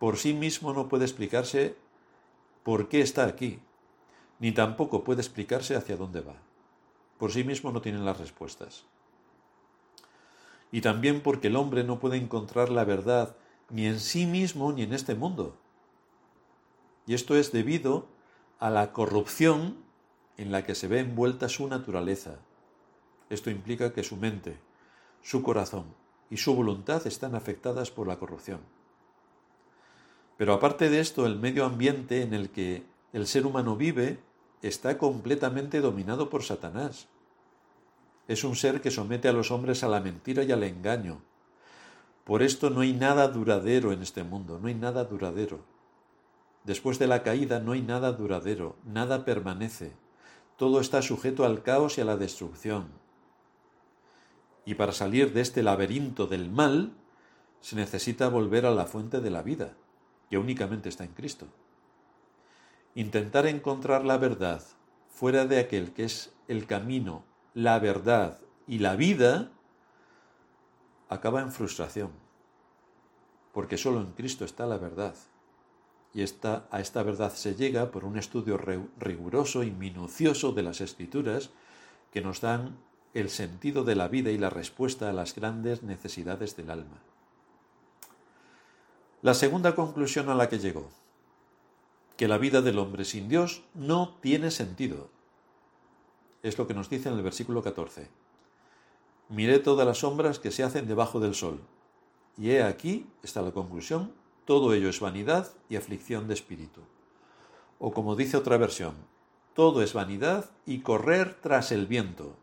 Por 0.00 0.16
sí 0.16 0.34
mismo 0.34 0.72
no 0.72 0.88
puede 0.88 1.04
explicarse 1.04 1.76
por 2.64 2.88
qué 2.88 3.02
está 3.02 3.26
aquí, 3.26 3.60
ni 4.40 4.50
tampoco 4.50 5.04
puede 5.04 5.20
explicarse 5.20 5.76
hacia 5.76 5.96
dónde 5.96 6.22
va. 6.22 6.34
Por 7.16 7.30
sí 7.30 7.44
mismo 7.44 7.70
no 7.70 7.80
tiene 7.80 8.00
las 8.00 8.18
respuestas. 8.18 8.84
Y 10.72 10.80
también 10.80 11.20
porque 11.20 11.46
el 11.46 11.54
hombre 11.54 11.84
no 11.84 12.00
puede 12.00 12.16
encontrar 12.16 12.68
la 12.68 12.82
verdad 12.82 13.36
ni 13.70 13.86
en 13.86 14.00
sí 14.00 14.26
mismo 14.26 14.72
ni 14.72 14.82
en 14.82 14.92
este 14.92 15.14
mundo. 15.14 15.56
Y 17.06 17.14
esto 17.14 17.36
es 17.36 17.52
debido 17.52 18.08
a 18.58 18.70
la 18.70 18.92
corrupción 18.92 19.76
en 20.36 20.50
la 20.50 20.64
que 20.64 20.74
se 20.74 20.88
ve 20.88 20.98
envuelta 20.98 21.48
su 21.48 21.68
naturaleza. 21.68 22.40
Esto 23.30 23.50
implica 23.50 23.92
que 23.92 24.02
su 24.02 24.16
mente, 24.16 24.58
su 25.22 25.42
corazón 25.42 25.86
y 26.30 26.36
su 26.36 26.54
voluntad 26.54 27.06
están 27.06 27.34
afectadas 27.34 27.90
por 27.90 28.06
la 28.06 28.18
corrupción. 28.18 28.60
Pero 30.36 30.52
aparte 30.52 30.90
de 30.90 31.00
esto, 31.00 31.26
el 31.26 31.38
medio 31.38 31.64
ambiente 31.64 32.22
en 32.22 32.34
el 32.34 32.50
que 32.50 32.84
el 33.12 33.26
ser 33.26 33.46
humano 33.46 33.76
vive 33.76 34.18
está 34.62 34.98
completamente 34.98 35.80
dominado 35.80 36.28
por 36.28 36.42
Satanás. 36.42 37.08
Es 38.26 38.42
un 38.44 38.56
ser 38.56 38.80
que 38.80 38.90
somete 38.90 39.28
a 39.28 39.32
los 39.32 39.50
hombres 39.50 39.84
a 39.84 39.88
la 39.88 40.00
mentira 40.00 40.42
y 40.42 40.50
al 40.50 40.62
engaño. 40.64 41.22
Por 42.24 42.42
esto 42.42 42.70
no 42.70 42.80
hay 42.80 42.94
nada 42.94 43.28
duradero 43.28 43.92
en 43.92 44.02
este 44.02 44.24
mundo, 44.24 44.58
no 44.58 44.68
hay 44.68 44.74
nada 44.74 45.04
duradero. 45.04 45.60
Después 46.64 46.98
de 46.98 47.06
la 47.06 47.22
caída 47.22 47.60
no 47.60 47.72
hay 47.72 47.82
nada 47.82 48.12
duradero, 48.12 48.76
nada 48.84 49.26
permanece. 49.26 49.92
Todo 50.56 50.80
está 50.80 51.02
sujeto 51.02 51.44
al 51.44 51.62
caos 51.62 51.98
y 51.98 52.00
a 52.00 52.06
la 52.06 52.16
destrucción. 52.16 53.03
Y 54.64 54.74
para 54.74 54.92
salir 54.92 55.32
de 55.32 55.40
este 55.40 55.62
laberinto 55.62 56.26
del 56.26 56.50
mal, 56.50 56.92
se 57.60 57.76
necesita 57.76 58.28
volver 58.28 58.66
a 58.66 58.70
la 58.70 58.86
fuente 58.86 59.20
de 59.20 59.30
la 59.30 59.42
vida, 59.42 59.74
que 60.30 60.38
únicamente 60.38 60.88
está 60.88 61.04
en 61.04 61.12
Cristo. 61.12 61.46
Intentar 62.94 63.46
encontrar 63.46 64.04
la 64.04 64.18
verdad 64.18 64.62
fuera 65.08 65.46
de 65.46 65.58
aquel 65.58 65.92
que 65.92 66.04
es 66.04 66.32
el 66.48 66.66
camino, 66.66 67.24
la 67.54 67.78
verdad 67.78 68.38
y 68.66 68.78
la 68.78 68.96
vida, 68.96 69.50
acaba 71.08 71.40
en 71.40 71.52
frustración, 71.52 72.10
porque 73.52 73.76
solo 73.76 74.00
en 74.00 74.12
Cristo 74.12 74.44
está 74.44 74.66
la 74.66 74.78
verdad. 74.78 75.14
Y 76.12 76.22
a 76.22 76.80
esta 76.80 77.02
verdad 77.02 77.32
se 77.32 77.54
llega 77.54 77.90
por 77.90 78.04
un 78.04 78.16
estudio 78.18 78.56
riguroso 78.98 79.62
y 79.62 79.70
minucioso 79.70 80.52
de 80.52 80.62
las 80.62 80.80
escrituras 80.80 81.50
que 82.12 82.20
nos 82.20 82.40
dan 82.40 82.76
el 83.14 83.30
sentido 83.30 83.84
de 83.84 83.94
la 83.94 84.08
vida 84.08 84.30
y 84.30 84.38
la 84.38 84.50
respuesta 84.50 85.08
a 85.08 85.12
las 85.12 85.34
grandes 85.34 85.82
necesidades 85.82 86.56
del 86.56 86.70
alma. 86.70 87.00
La 89.22 89.34
segunda 89.34 89.74
conclusión 89.74 90.28
a 90.28 90.34
la 90.34 90.48
que 90.48 90.58
llegó 90.58 90.90
que 92.16 92.28
la 92.28 92.38
vida 92.38 92.62
del 92.62 92.78
hombre 92.78 93.04
sin 93.04 93.28
Dios 93.28 93.62
no 93.74 94.16
tiene 94.20 94.50
sentido. 94.50 95.08
Es 96.42 96.58
lo 96.58 96.66
que 96.66 96.74
nos 96.74 96.88
dice 96.88 97.08
en 97.08 97.16
el 97.16 97.22
versículo 97.22 97.62
14. 97.62 98.08
Miré 99.28 99.58
todas 99.58 99.86
las 99.86 99.98
sombras 99.98 100.38
que 100.38 100.50
se 100.50 100.62
hacen 100.62 100.86
debajo 100.86 101.18
del 101.18 101.34
sol. 101.34 101.60
Y 102.36 102.50
he 102.50 102.62
aquí, 102.62 103.06
está 103.22 103.42
la 103.42 103.52
conclusión, 103.52 104.12
todo 104.44 104.74
ello 104.74 104.88
es 104.88 105.00
vanidad 105.00 105.50
y 105.68 105.76
aflicción 105.76 106.28
de 106.28 106.34
espíritu. 106.34 106.82
O 107.78 107.92
como 107.92 108.16
dice 108.16 108.36
otra 108.36 108.58
versión, 108.58 108.94
todo 109.54 109.82
es 109.82 109.94
vanidad 109.94 110.50
y 110.66 110.80
correr 110.80 111.38
tras 111.40 111.72
el 111.72 111.86
viento. 111.86 112.36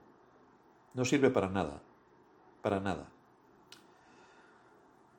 No 0.93 1.05
sirve 1.05 1.29
para 1.29 1.49
nada, 1.49 1.81
para 2.61 2.79
nada. 2.79 3.07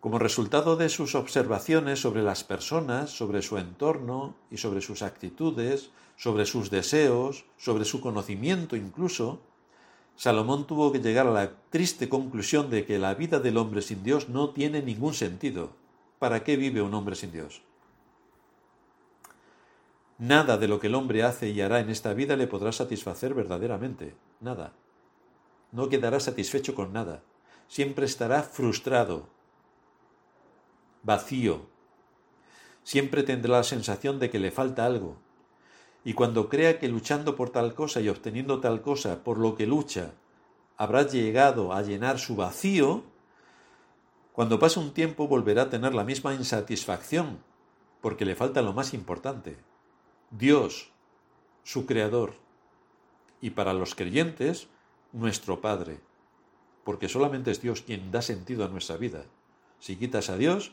Como 0.00 0.18
resultado 0.18 0.76
de 0.76 0.88
sus 0.88 1.14
observaciones 1.14 2.00
sobre 2.00 2.22
las 2.22 2.42
personas, 2.42 3.10
sobre 3.10 3.40
su 3.40 3.56
entorno 3.56 4.34
y 4.50 4.56
sobre 4.56 4.80
sus 4.80 5.02
actitudes, 5.02 5.90
sobre 6.16 6.44
sus 6.44 6.70
deseos, 6.70 7.44
sobre 7.56 7.84
su 7.84 8.00
conocimiento 8.00 8.74
incluso, 8.74 9.40
Salomón 10.16 10.66
tuvo 10.66 10.92
que 10.92 10.98
llegar 10.98 11.26
a 11.26 11.32
la 11.32 11.52
triste 11.70 12.08
conclusión 12.08 12.68
de 12.68 12.84
que 12.84 12.98
la 12.98 13.14
vida 13.14 13.40
del 13.40 13.56
hombre 13.56 13.80
sin 13.80 14.02
Dios 14.02 14.28
no 14.28 14.50
tiene 14.50 14.82
ningún 14.82 15.14
sentido. 15.14 15.70
¿Para 16.18 16.44
qué 16.44 16.56
vive 16.56 16.82
un 16.82 16.94
hombre 16.94 17.16
sin 17.16 17.32
Dios? 17.32 17.62
Nada 20.18 20.58
de 20.58 20.68
lo 20.68 20.78
que 20.78 20.86
el 20.88 20.94
hombre 20.94 21.22
hace 21.22 21.48
y 21.50 21.60
hará 21.60 21.80
en 21.80 21.90
esta 21.90 22.12
vida 22.12 22.36
le 22.36 22.46
podrá 22.46 22.72
satisfacer 22.72 23.34
verdaderamente. 23.34 24.14
Nada. 24.40 24.72
No 25.72 25.88
quedará 25.88 26.20
satisfecho 26.20 26.74
con 26.74 26.92
nada. 26.92 27.22
Siempre 27.66 28.06
estará 28.06 28.42
frustrado, 28.42 29.28
vacío. 31.02 31.66
Siempre 32.84 33.22
tendrá 33.22 33.56
la 33.56 33.64
sensación 33.64 34.18
de 34.18 34.30
que 34.30 34.38
le 34.38 34.50
falta 34.50 34.84
algo. 34.84 35.16
Y 36.04 36.14
cuando 36.14 36.48
crea 36.48 36.78
que 36.78 36.88
luchando 36.88 37.36
por 37.36 37.50
tal 37.50 37.74
cosa 37.74 38.00
y 38.00 38.08
obteniendo 38.08 38.60
tal 38.60 38.82
cosa 38.82 39.24
por 39.24 39.38
lo 39.38 39.54
que 39.54 39.66
lucha 39.66 40.12
habrá 40.76 41.06
llegado 41.06 41.72
a 41.72 41.82
llenar 41.82 42.18
su 42.18 42.34
vacío, 42.34 43.04
cuando 44.32 44.58
pase 44.58 44.80
un 44.80 44.92
tiempo 44.92 45.28
volverá 45.28 45.62
a 45.62 45.70
tener 45.70 45.94
la 45.94 46.04
misma 46.04 46.34
insatisfacción, 46.34 47.38
porque 48.00 48.24
le 48.24 48.34
falta 48.34 48.62
lo 48.62 48.72
más 48.72 48.94
importante, 48.94 49.58
Dios, 50.30 50.90
su 51.62 51.86
Creador, 51.86 52.34
y 53.40 53.50
para 53.50 53.74
los 53.74 53.94
creyentes, 53.94 54.68
nuestro 55.12 55.60
Padre, 55.60 56.00
porque 56.84 57.08
solamente 57.08 57.50
es 57.50 57.60
Dios 57.60 57.82
quien 57.82 58.10
da 58.10 58.22
sentido 58.22 58.64
a 58.64 58.68
nuestra 58.68 58.96
vida. 58.96 59.24
Si 59.78 59.96
quitas 59.96 60.30
a 60.30 60.36
Dios, 60.36 60.72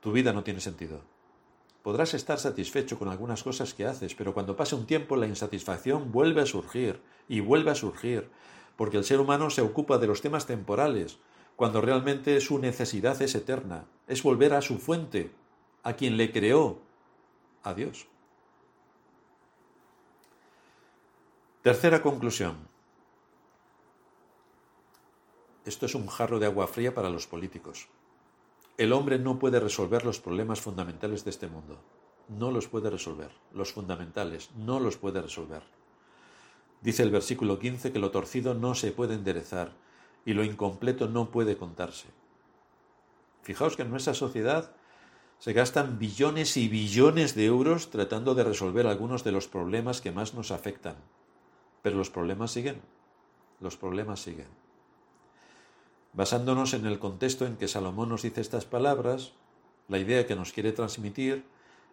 tu 0.00 0.12
vida 0.12 0.32
no 0.32 0.44
tiene 0.44 0.60
sentido. 0.60 1.00
Podrás 1.82 2.14
estar 2.14 2.38
satisfecho 2.38 2.98
con 2.98 3.08
algunas 3.08 3.42
cosas 3.42 3.74
que 3.74 3.86
haces, 3.86 4.14
pero 4.14 4.32
cuando 4.32 4.56
pase 4.56 4.74
un 4.74 4.86
tiempo 4.86 5.16
la 5.16 5.26
insatisfacción 5.26 6.12
vuelve 6.12 6.40
a 6.40 6.46
surgir 6.46 7.00
y 7.28 7.40
vuelve 7.40 7.70
a 7.70 7.74
surgir, 7.74 8.30
porque 8.76 8.96
el 8.96 9.04
ser 9.04 9.20
humano 9.20 9.50
se 9.50 9.60
ocupa 9.60 9.98
de 9.98 10.06
los 10.06 10.22
temas 10.22 10.46
temporales, 10.46 11.18
cuando 11.56 11.80
realmente 11.80 12.40
su 12.40 12.58
necesidad 12.58 13.20
es 13.22 13.34
eterna, 13.34 13.84
es 14.08 14.22
volver 14.22 14.54
a 14.54 14.62
su 14.62 14.78
fuente, 14.78 15.30
a 15.82 15.92
quien 15.92 16.16
le 16.16 16.32
creó, 16.32 16.78
a 17.62 17.74
Dios. 17.74 18.06
Tercera 21.62 22.02
conclusión. 22.02 22.73
Esto 25.64 25.86
es 25.86 25.94
un 25.94 26.08
jarro 26.08 26.38
de 26.38 26.46
agua 26.46 26.66
fría 26.66 26.94
para 26.94 27.08
los 27.08 27.26
políticos. 27.26 27.88
El 28.76 28.92
hombre 28.92 29.18
no 29.18 29.38
puede 29.38 29.60
resolver 29.60 30.04
los 30.04 30.20
problemas 30.20 30.60
fundamentales 30.60 31.24
de 31.24 31.30
este 31.30 31.46
mundo. 31.46 31.80
No 32.28 32.50
los 32.50 32.68
puede 32.68 32.90
resolver. 32.90 33.30
Los 33.52 33.72
fundamentales 33.72 34.50
no 34.56 34.78
los 34.78 34.98
puede 34.98 35.22
resolver. 35.22 35.62
Dice 36.82 37.02
el 37.02 37.10
versículo 37.10 37.58
15 37.58 37.92
que 37.92 37.98
lo 37.98 38.10
torcido 38.10 38.52
no 38.52 38.74
se 38.74 38.92
puede 38.92 39.14
enderezar 39.14 39.72
y 40.26 40.34
lo 40.34 40.44
incompleto 40.44 41.08
no 41.08 41.30
puede 41.30 41.56
contarse. 41.56 42.08
Fijaos 43.42 43.76
que 43.76 43.82
en 43.82 43.90
nuestra 43.90 44.12
sociedad 44.12 44.72
se 45.38 45.54
gastan 45.54 45.98
billones 45.98 46.58
y 46.58 46.68
billones 46.68 47.34
de 47.34 47.46
euros 47.46 47.90
tratando 47.90 48.34
de 48.34 48.44
resolver 48.44 48.86
algunos 48.86 49.24
de 49.24 49.32
los 49.32 49.48
problemas 49.48 50.02
que 50.02 50.12
más 50.12 50.34
nos 50.34 50.50
afectan. 50.50 50.96
Pero 51.82 51.96
los 51.96 52.10
problemas 52.10 52.50
siguen. 52.50 52.82
Los 53.60 53.76
problemas 53.76 54.20
siguen. 54.20 54.63
Basándonos 56.14 56.74
en 56.74 56.86
el 56.86 57.00
contexto 57.00 57.44
en 57.44 57.56
que 57.56 57.66
Salomón 57.66 58.08
nos 58.08 58.22
dice 58.22 58.40
estas 58.40 58.64
palabras, 58.64 59.32
la 59.88 59.98
idea 59.98 60.28
que 60.28 60.36
nos 60.36 60.52
quiere 60.52 60.70
transmitir 60.70 61.44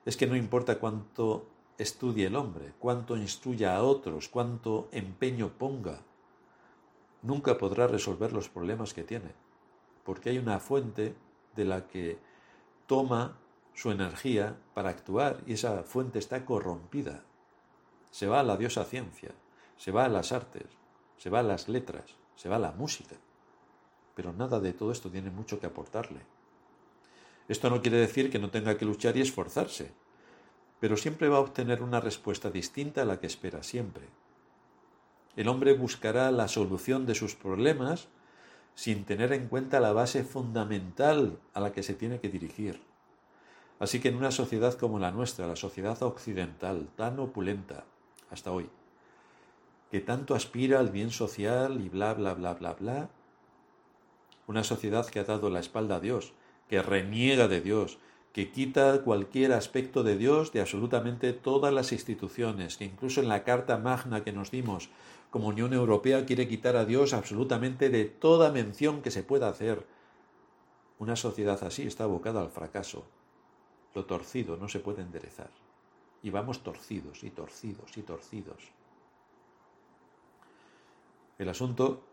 es 0.06 0.16
que 0.16 0.28
no 0.28 0.36
importa 0.36 0.78
cuánto 0.78 1.48
estudie 1.80 2.28
el 2.28 2.36
hombre, 2.36 2.74
cuánto 2.78 3.18
instruya 3.18 3.76
a 3.76 3.82
otros, 3.82 4.30
cuánto 4.30 4.90
empeño 4.92 5.50
ponga, 5.58 6.02
nunca 7.24 7.58
podrá 7.58 7.88
resolver 7.88 8.32
los 8.32 8.48
problemas 8.48 8.94
que 8.94 9.04
tiene, 9.04 9.34
porque 10.04 10.30
hay 10.30 10.38
una 10.38 10.60
fuente 10.60 11.16
de 11.56 11.66
la 11.66 11.88
que 11.88 12.20
toma 12.86 13.40
su 13.74 13.90
energía 13.90 14.56
para 14.76 14.90
actuar 14.90 15.42
y 15.48 15.54
esa 15.54 15.82
fuente 15.82 16.20
está 16.20 16.46
corrompida. 16.46 17.24
Se 18.12 18.28
va 18.28 18.42
a 18.42 18.44
la 18.44 18.58
diosa 18.58 18.84
ciencia, 18.84 19.32
se 19.78 19.92
va 19.92 20.06
a 20.06 20.10
las 20.10 20.32
artes, 20.32 20.68
se 21.18 21.32
va 21.32 21.40
a 21.40 21.44
las 21.44 21.68
letras, 21.68 22.18
se 22.36 22.50
va 22.50 22.58
a 22.58 22.60
la 22.60 22.72
música 22.74 23.16
pero 24.16 24.34
nada 24.34 24.60
de 24.60 24.74
todo 24.74 24.92
esto 24.92 25.10
tiene 25.10 25.30
mucho 25.30 25.60
que 25.60 25.68
aportarle. 25.68 26.22
Esto 27.48 27.70
no 27.70 27.82
quiere 27.82 27.98
decir 27.98 28.32
que 28.32 28.40
no 28.40 28.50
tenga 28.50 28.78
que 28.78 28.86
luchar 28.86 29.18
y 29.18 29.22
esforzarse, 29.22 29.92
pero 30.80 30.98
siempre 30.98 31.30
va 31.30 31.38
a 31.38 31.42
obtener 31.42 31.84
una 31.84 32.00
respuesta 32.00 32.50
distinta 32.50 33.02
a 33.02 33.06
la 33.06 33.20
que 33.20 33.28
espera 33.28 33.64
siempre. 33.64 34.08
El 35.36 35.48
hombre 35.48 35.74
buscará 35.74 36.32
la 36.32 36.48
solución 36.48 37.06
de 37.06 37.16
sus 37.16 37.36
problemas 37.36 38.10
sin 38.76 39.06
tener 39.06 39.34
en 39.34 39.48
cuenta 39.48 39.80
la 39.80 39.94
base 39.94 40.24
fundamental 40.24 41.40
a 41.54 41.60
la 41.60 41.72
que 41.72 41.84
se 41.84 41.94
tiene 41.94 42.20
que 42.20 42.30
dirigir. 42.30 42.82
Así 43.80 44.00
que 44.00 44.10
en 44.10 44.16
una 44.16 44.32
sociedad 44.32 44.74
como 44.76 45.00
la 45.00 45.12
nuestra, 45.12 45.48
la 45.48 45.56
sociedad 45.56 46.02
occidental, 46.04 46.88
tan 46.96 47.20
opulenta 47.20 47.86
hasta 48.30 48.52
hoy, 48.52 48.70
que 49.90 50.00
tanto 50.00 50.36
aspira 50.36 50.80
al 50.80 50.90
bien 50.90 51.12
social 51.12 51.82
y 51.82 51.90
bla, 51.90 52.14
bla, 52.14 52.34
bla, 52.34 52.54
bla, 52.54 52.74
bla, 52.74 53.10
una 54.48 54.64
sociedad 54.64 55.06
que 55.08 55.20
ha 55.20 55.24
dado 55.24 55.50
la 55.50 55.60
espalda 55.60 55.98
a 55.98 56.00
Dios, 56.00 56.34
que 56.70 56.82
reniega 56.82 57.48
de 57.48 57.62
Dios, 57.62 57.98
que 58.34 58.52
quita 58.52 59.02
cualquier 59.04 59.52
aspecto 59.52 60.04
de 60.04 60.18
Dios 60.18 60.54
de 60.54 60.62
absolutamente 60.62 61.34
todas 61.34 61.74
las 61.74 61.92
instituciones, 61.92 62.78
que 62.78 62.86
incluso 62.86 63.22
en 63.22 63.28
la 63.28 63.44
Carta 63.44 63.78
Magna 63.78 64.24
que 64.24 64.32
nos 64.32 64.52
dimos 64.52 64.90
como 65.30 65.48
Unión 65.48 65.74
Europea 65.74 66.26
quiere 66.26 66.48
quitar 66.48 66.76
a 66.76 66.86
Dios 66.86 67.14
absolutamente 67.14 67.90
de 67.90 68.06
toda 68.06 68.52
mención 68.52 69.02
que 69.02 69.12
se 69.12 69.24
pueda 69.24 69.48
hacer. 69.48 69.86
Una 71.00 71.16
sociedad 71.16 71.62
así 71.64 71.88
está 71.88 72.04
abocada 72.04 72.42
al 72.42 72.50
fracaso. 72.50 73.06
Lo 73.96 74.06
torcido 74.06 74.58
no 74.58 74.68
se 74.68 74.80
puede 74.80 75.02
enderezar. 75.02 75.50
Y 76.22 76.30
vamos 76.30 76.64
torcidos 76.64 77.24
y 77.24 77.32
torcidos 77.32 77.98
y 77.98 78.02
torcidos. 78.02 78.72
El 81.40 81.50
asunto 81.50 82.04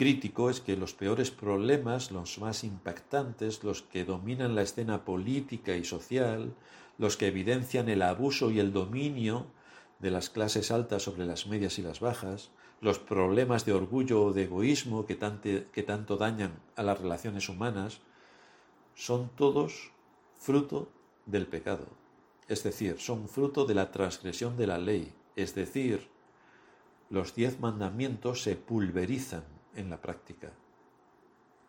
crítico 0.00 0.48
es 0.48 0.62
que 0.62 0.78
los 0.78 0.94
peores 0.94 1.30
problemas, 1.30 2.10
los 2.10 2.38
más 2.38 2.64
impactantes, 2.64 3.62
los 3.62 3.82
que 3.82 4.06
dominan 4.06 4.54
la 4.54 4.62
escena 4.62 5.04
política 5.04 5.76
y 5.76 5.84
social, 5.84 6.54
los 6.96 7.18
que 7.18 7.26
evidencian 7.26 7.90
el 7.90 8.00
abuso 8.00 8.50
y 8.50 8.60
el 8.60 8.72
dominio 8.72 9.44
de 9.98 10.10
las 10.10 10.30
clases 10.30 10.70
altas 10.70 11.02
sobre 11.02 11.26
las 11.26 11.46
medias 11.46 11.78
y 11.78 11.82
las 11.82 12.00
bajas, 12.00 12.50
los 12.80 12.98
problemas 12.98 13.66
de 13.66 13.74
orgullo 13.74 14.24
o 14.24 14.32
de 14.32 14.44
egoísmo 14.44 15.04
que, 15.04 15.18
que 15.70 15.82
tanto 15.82 16.16
dañan 16.16 16.58
a 16.76 16.82
las 16.82 16.98
relaciones 16.98 17.50
humanas, 17.50 18.00
son 18.94 19.28
todos 19.36 19.92
fruto 20.38 20.88
del 21.26 21.46
pecado, 21.46 21.86
es 22.48 22.62
decir, 22.62 22.98
son 23.00 23.28
fruto 23.28 23.66
de 23.66 23.74
la 23.74 23.90
transgresión 23.90 24.56
de 24.56 24.66
la 24.66 24.78
ley, 24.78 25.12
es 25.36 25.54
decir, 25.54 26.08
los 27.10 27.34
diez 27.34 27.60
mandamientos 27.60 28.42
se 28.42 28.56
pulverizan 28.56 29.59
en 29.74 29.90
la 29.90 30.00
práctica. 30.00 30.50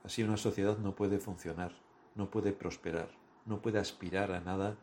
Así 0.03 0.24
una 0.24 0.38
sociedad 0.38 0.77
no 0.77 0.96
puede 0.96 1.20
funcionar, 1.20 1.74
no 2.15 2.29
puede 2.29 2.53
prosperar, 2.53 3.10
no 3.46 3.62
puede 3.62 3.79
aspirar 3.79 4.31
a 4.31 4.39
nada 4.39 4.75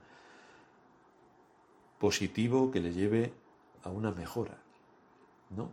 positivo 1.99 2.71
que 2.71 2.81
le 2.81 2.93
lleve 2.93 3.33
a 3.83 3.91
una 3.91 4.13
mejora. 4.13 4.59
No. 5.51 5.71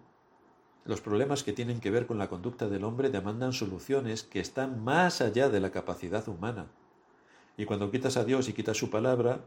Los 0.85 1.01
problemas 1.01 1.43
que 1.43 1.53
tienen 1.53 1.79
que 1.79 1.91
ver 1.91 2.05
con 2.05 2.17
la 2.17 2.29
conducta 2.29 2.67
del 2.67 2.83
hombre 2.83 3.09
demandan 3.09 3.53
soluciones 3.53 4.23
que 4.23 4.39
están 4.39 4.83
más 4.83 5.21
allá 5.21 5.49
de 5.49 5.59
la 5.59 5.71
capacidad 5.71 6.27
humana. 6.27 6.67
Y 7.57 7.65
cuando 7.65 7.89
quitas 7.89 8.17
a 8.17 8.25
Dios 8.25 8.49
y 8.49 8.53
quitas 8.53 8.77
su 8.77 8.89
palabra, 8.89 9.41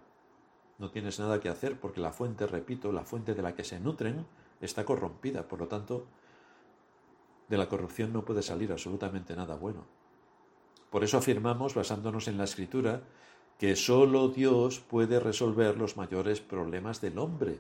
no 0.79 0.91
tienes 0.91 1.19
nada 1.19 1.41
que 1.41 1.49
hacer 1.49 1.79
porque 1.79 2.01
la 2.01 2.13
fuente, 2.13 2.47
repito, 2.47 2.91
la 2.93 3.05
fuente 3.05 3.35
de 3.35 3.43
la 3.43 3.55
que 3.55 3.65
se 3.65 3.79
nutren 3.79 4.27
está 4.61 4.85
corrompida. 4.85 5.47
Por 5.47 5.61
lo 5.61 5.69
tanto, 5.69 6.07
de 7.49 7.57
la 7.57 7.69
corrupción 7.69 8.13
no 8.13 8.25
puede 8.25 8.43
salir 8.43 8.71
absolutamente 8.73 9.35
nada 9.35 9.57
bueno. 9.57 9.87
Por 10.91 11.05
eso 11.05 11.19
afirmamos, 11.19 11.75
basándonos 11.75 12.29
en 12.29 12.39
la 12.39 12.45
escritura, 12.45 13.03
que 13.59 13.75
sólo 13.75 14.29
Dios 14.29 14.81
puede 14.81 15.19
resolver 15.19 15.77
los 15.77 15.97
mayores 15.97 16.41
problemas 16.41 17.01
del 17.01 17.19
hombre, 17.19 17.59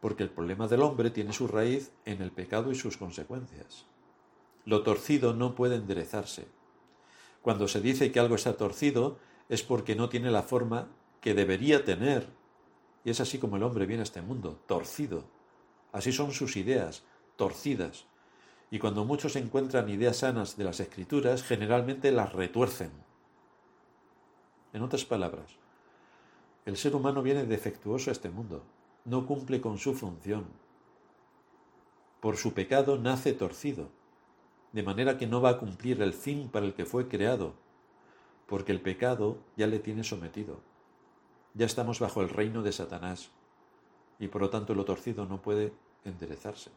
porque 0.00 0.22
el 0.22 0.30
problema 0.30 0.68
del 0.68 0.82
hombre 0.82 1.10
tiene 1.10 1.32
su 1.32 1.48
raíz 1.48 1.90
en 2.04 2.22
el 2.22 2.30
pecado 2.30 2.70
y 2.70 2.76
sus 2.76 2.96
consecuencias. 2.96 3.86
Lo 4.64 4.82
torcido 4.82 5.34
no 5.34 5.54
puede 5.54 5.76
enderezarse. 5.76 6.46
Cuando 7.42 7.68
se 7.68 7.80
dice 7.80 8.12
que 8.12 8.20
algo 8.20 8.34
está 8.34 8.56
torcido 8.56 9.18
es 9.48 9.62
porque 9.62 9.96
no 9.96 10.08
tiene 10.08 10.30
la 10.30 10.42
forma 10.42 10.88
que 11.20 11.34
debería 11.34 11.84
tener. 11.84 12.28
Y 13.04 13.10
es 13.10 13.20
así 13.20 13.38
como 13.38 13.56
el 13.56 13.62
hombre 13.62 13.86
viene 13.86 14.02
a 14.02 14.04
este 14.04 14.22
mundo, 14.22 14.60
torcido. 14.66 15.24
Así 15.92 16.12
son 16.12 16.32
sus 16.32 16.56
ideas, 16.56 17.02
torcidas 17.36 18.06
y 18.70 18.78
cuando 18.78 19.04
muchos 19.04 19.36
encuentran 19.36 19.88
ideas 19.88 20.18
sanas 20.18 20.56
de 20.56 20.64
las 20.64 20.80
escrituras, 20.80 21.42
generalmente 21.42 22.12
las 22.12 22.32
retuercen. 22.32 22.90
En 24.72 24.82
otras 24.82 25.04
palabras, 25.04 25.56
el 26.66 26.76
ser 26.76 26.94
humano 26.94 27.22
viene 27.22 27.44
defectuoso 27.44 28.10
a 28.10 28.12
este 28.12 28.28
mundo, 28.28 28.62
no 29.06 29.26
cumple 29.26 29.60
con 29.60 29.78
su 29.78 29.94
función. 29.94 30.46
Por 32.20 32.36
su 32.36 32.52
pecado 32.52 32.98
nace 32.98 33.32
torcido, 33.32 33.88
de 34.72 34.82
manera 34.82 35.16
que 35.16 35.26
no 35.26 35.40
va 35.40 35.50
a 35.50 35.58
cumplir 35.58 36.02
el 36.02 36.12
fin 36.12 36.50
para 36.50 36.66
el 36.66 36.74
que 36.74 36.84
fue 36.84 37.08
creado, 37.08 37.54
porque 38.46 38.72
el 38.72 38.82
pecado 38.82 39.38
ya 39.56 39.66
le 39.66 39.78
tiene 39.78 40.04
sometido. 40.04 40.60
Ya 41.54 41.64
estamos 41.64 42.00
bajo 42.00 42.20
el 42.20 42.28
reino 42.28 42.62
de 42.62 42.72
Satanás, 42.72 43.30
y 44.18 44.28
por 44.28 44.42
lo 44.42 44.50
tanto 44.50 44.74
lo 44.74 44.84
torcido 44.84 45.24
no 45.24 45.40
puede 45.40 45.72
enderezarse. 46.04 46.70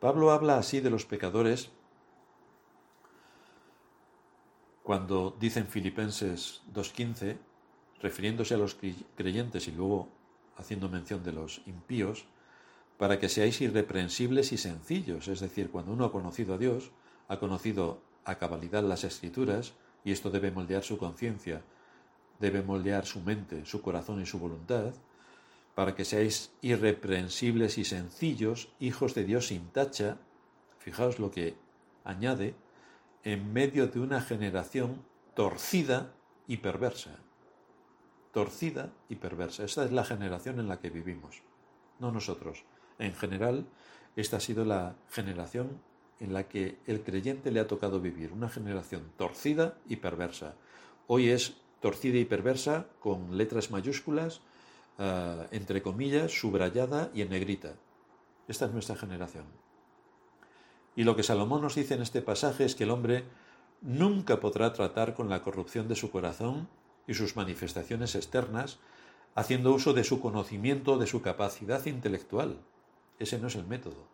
Pablo 0.00 0.30
habla 0.30 0.58
así 0.58 0.80
de 0.80 0.90
los 0.90 1.06
pecadores 1.06 1.70
cuando 4.82 5.36
dice 5.40 5.60
en 5.60 5.66
Filipenses 5.66 6.62
2.15, 6.72 7.36
refiriéndose 8.00 8.54
a 8.54 8.58
los 8.58 8.76
creyentes 9.16 9.66
y 9.66 9.72
luego 9.72 10.08
haciendo 10.56 10.88
mención 10.88 11.24
de 11.24 11.32
los 11.32 11.60
impíos, 11.66 12.24
para 12.96 13.18
que 13.18 13.28
seáis 13.28 13.60
irreprensibles 13.60 14.52
y 14.52 14.58
sencillos, 14.58 15.28
es 15.28 15.40
decir, 15.40 15.70
cuando 15.70 15.92
uno 15.92 16.04
ha 16.04 16.12
conocido 16.12 16.54
a 16.54 16.58
Dios, 16.58 16.92
ha 17.28 17.38
conocido 17.38 17.98
a 18.24 18.36
cabalidad 18.36 18.84
las 18.84 19.04
escrituras, 19.04 19.74
y 20.04 20.12
esto 20.12 20.30
debe 20.30 20.52
moldear 20.52 20.84
su 20.84 20.98
conciencia, 20.98 21.62
debe 22.38 22.62
moldear 22.62 23.06
su 23.06 23.20
mente, 23.20 23.66
su 23.66 23.82
corazón 23.82 24.22
y 24.22 24.26
su 24.26 24.38
voluntad, 24.38 24.94
para 25.76 25.94
que 25.94 26.08
seáis 26.08 26.56
irreprensibles 26.62 27.76
y 27.76 27.84
sencillos, 27.84 28.72
hijos 28.80 29.12
de 29.12 29.24
Dios 29.24 29.48
sin 29.48 29.68
tacha, 29.68 30.16
fijaos 30.78 31.18
lo 31.18 31.30
que 31.30 31.54
añade, 32.02 32.54
en 33.24 33.52
medio 33.52 33.86
de 33.86 34.00
una 34.00 34.22
generación 34.22 35.04
torcida 35.34 36.14
y 36.48 36.56
perversa. 36.56 37.18
Torcida 38.32 38.90
y 39.10 39.16
perversa. 39.16 39.64
Esta 39.64 39.84
es 39.84 39.92
la 39.92 40.04
generación 40.04 40.60
en 40.60 40.68
la 40.68 40.80
que 40.80 40.88
vivimos, 40.88 41.42
no 41.98 42.10
nosotros. 42.10 42.64
En 42.98 43.12
general, 43.12 43.66
esta 44.16 44.38
ha 44.38 44.40
sido 44.40 44.64
la 44.64 44.96
generación 45.10 45.82
en 46.20 46.32
la 46.32 46.48
que 46.48 46.78
el 46.86 47.02
creyente 47.02 47.50
le 47.50 47.60
ha 47.60 47.66
tocado 47.66 48.00
vivir, 48.00 48.32
una 48.32 48.48
generación 48.48 49.12
torcida 49.18 49.76
y 49.86 49.96
perversa. 49.96 50.54
Hoy 51.06 51.28
es 51.28 51.58
torcida 51.80 52.16
y 52.16 52.24
perversa 52.24 52.86
con 52.98 53.36
letras 53.36 53.70
mayúsculas, 53.70 54.40
eh, 54.98 55.46
entre 55.50 55.82
comillas, 55.82 56.32
subrayada 56.32 57.10
y 57.14 57.22
en 57.22 57.30
negrita. 57.30 57.74
Esta 58.48 58.66
es 58.66 58.72
nuestra 58.72 58.96
generación. 58.96 59.44
Y 60.94 61.04
lo 61.04 61.16
que 61.16 61.22
Salomón 61.22 61.62
nos 61.62 61.74
dice 61.74 61.94
en 61.94 62.02
este 62.02 62.22
pasaje 62.22 62.64
es 62.64 62.74
que 62.74 62.84
el 62.84 62.90
hombre 62.90 63.24
nunca 63.82 64.40
podrá 64.40 64.72
tratar 64.72 65.14
con 65.14 65.28
la 65.28 65.42
corrupción 65.42 65.88
de 65.88 65.96
su 65.96 66.10
corazón 66.10 66.68
y 67.06 67.14
sus 67.14 67.36
manifestaciones 67.36 68.14
externas 68.14 68.78
haciendo 69.34 69.74
uso 69.74 69.92
de 69.92 70.02
su 70.02 70.20
conocimiento, 70.20 70.96
de 70.96 71.06
su 71.06 71.20
capacidad 71.20 71.84
intelectual. 71.84 72.58
Ese 73.18 73.38
no 73.38 73.48
es 73.48 73.56
el 73.56 73.66
método. 73.66 74.08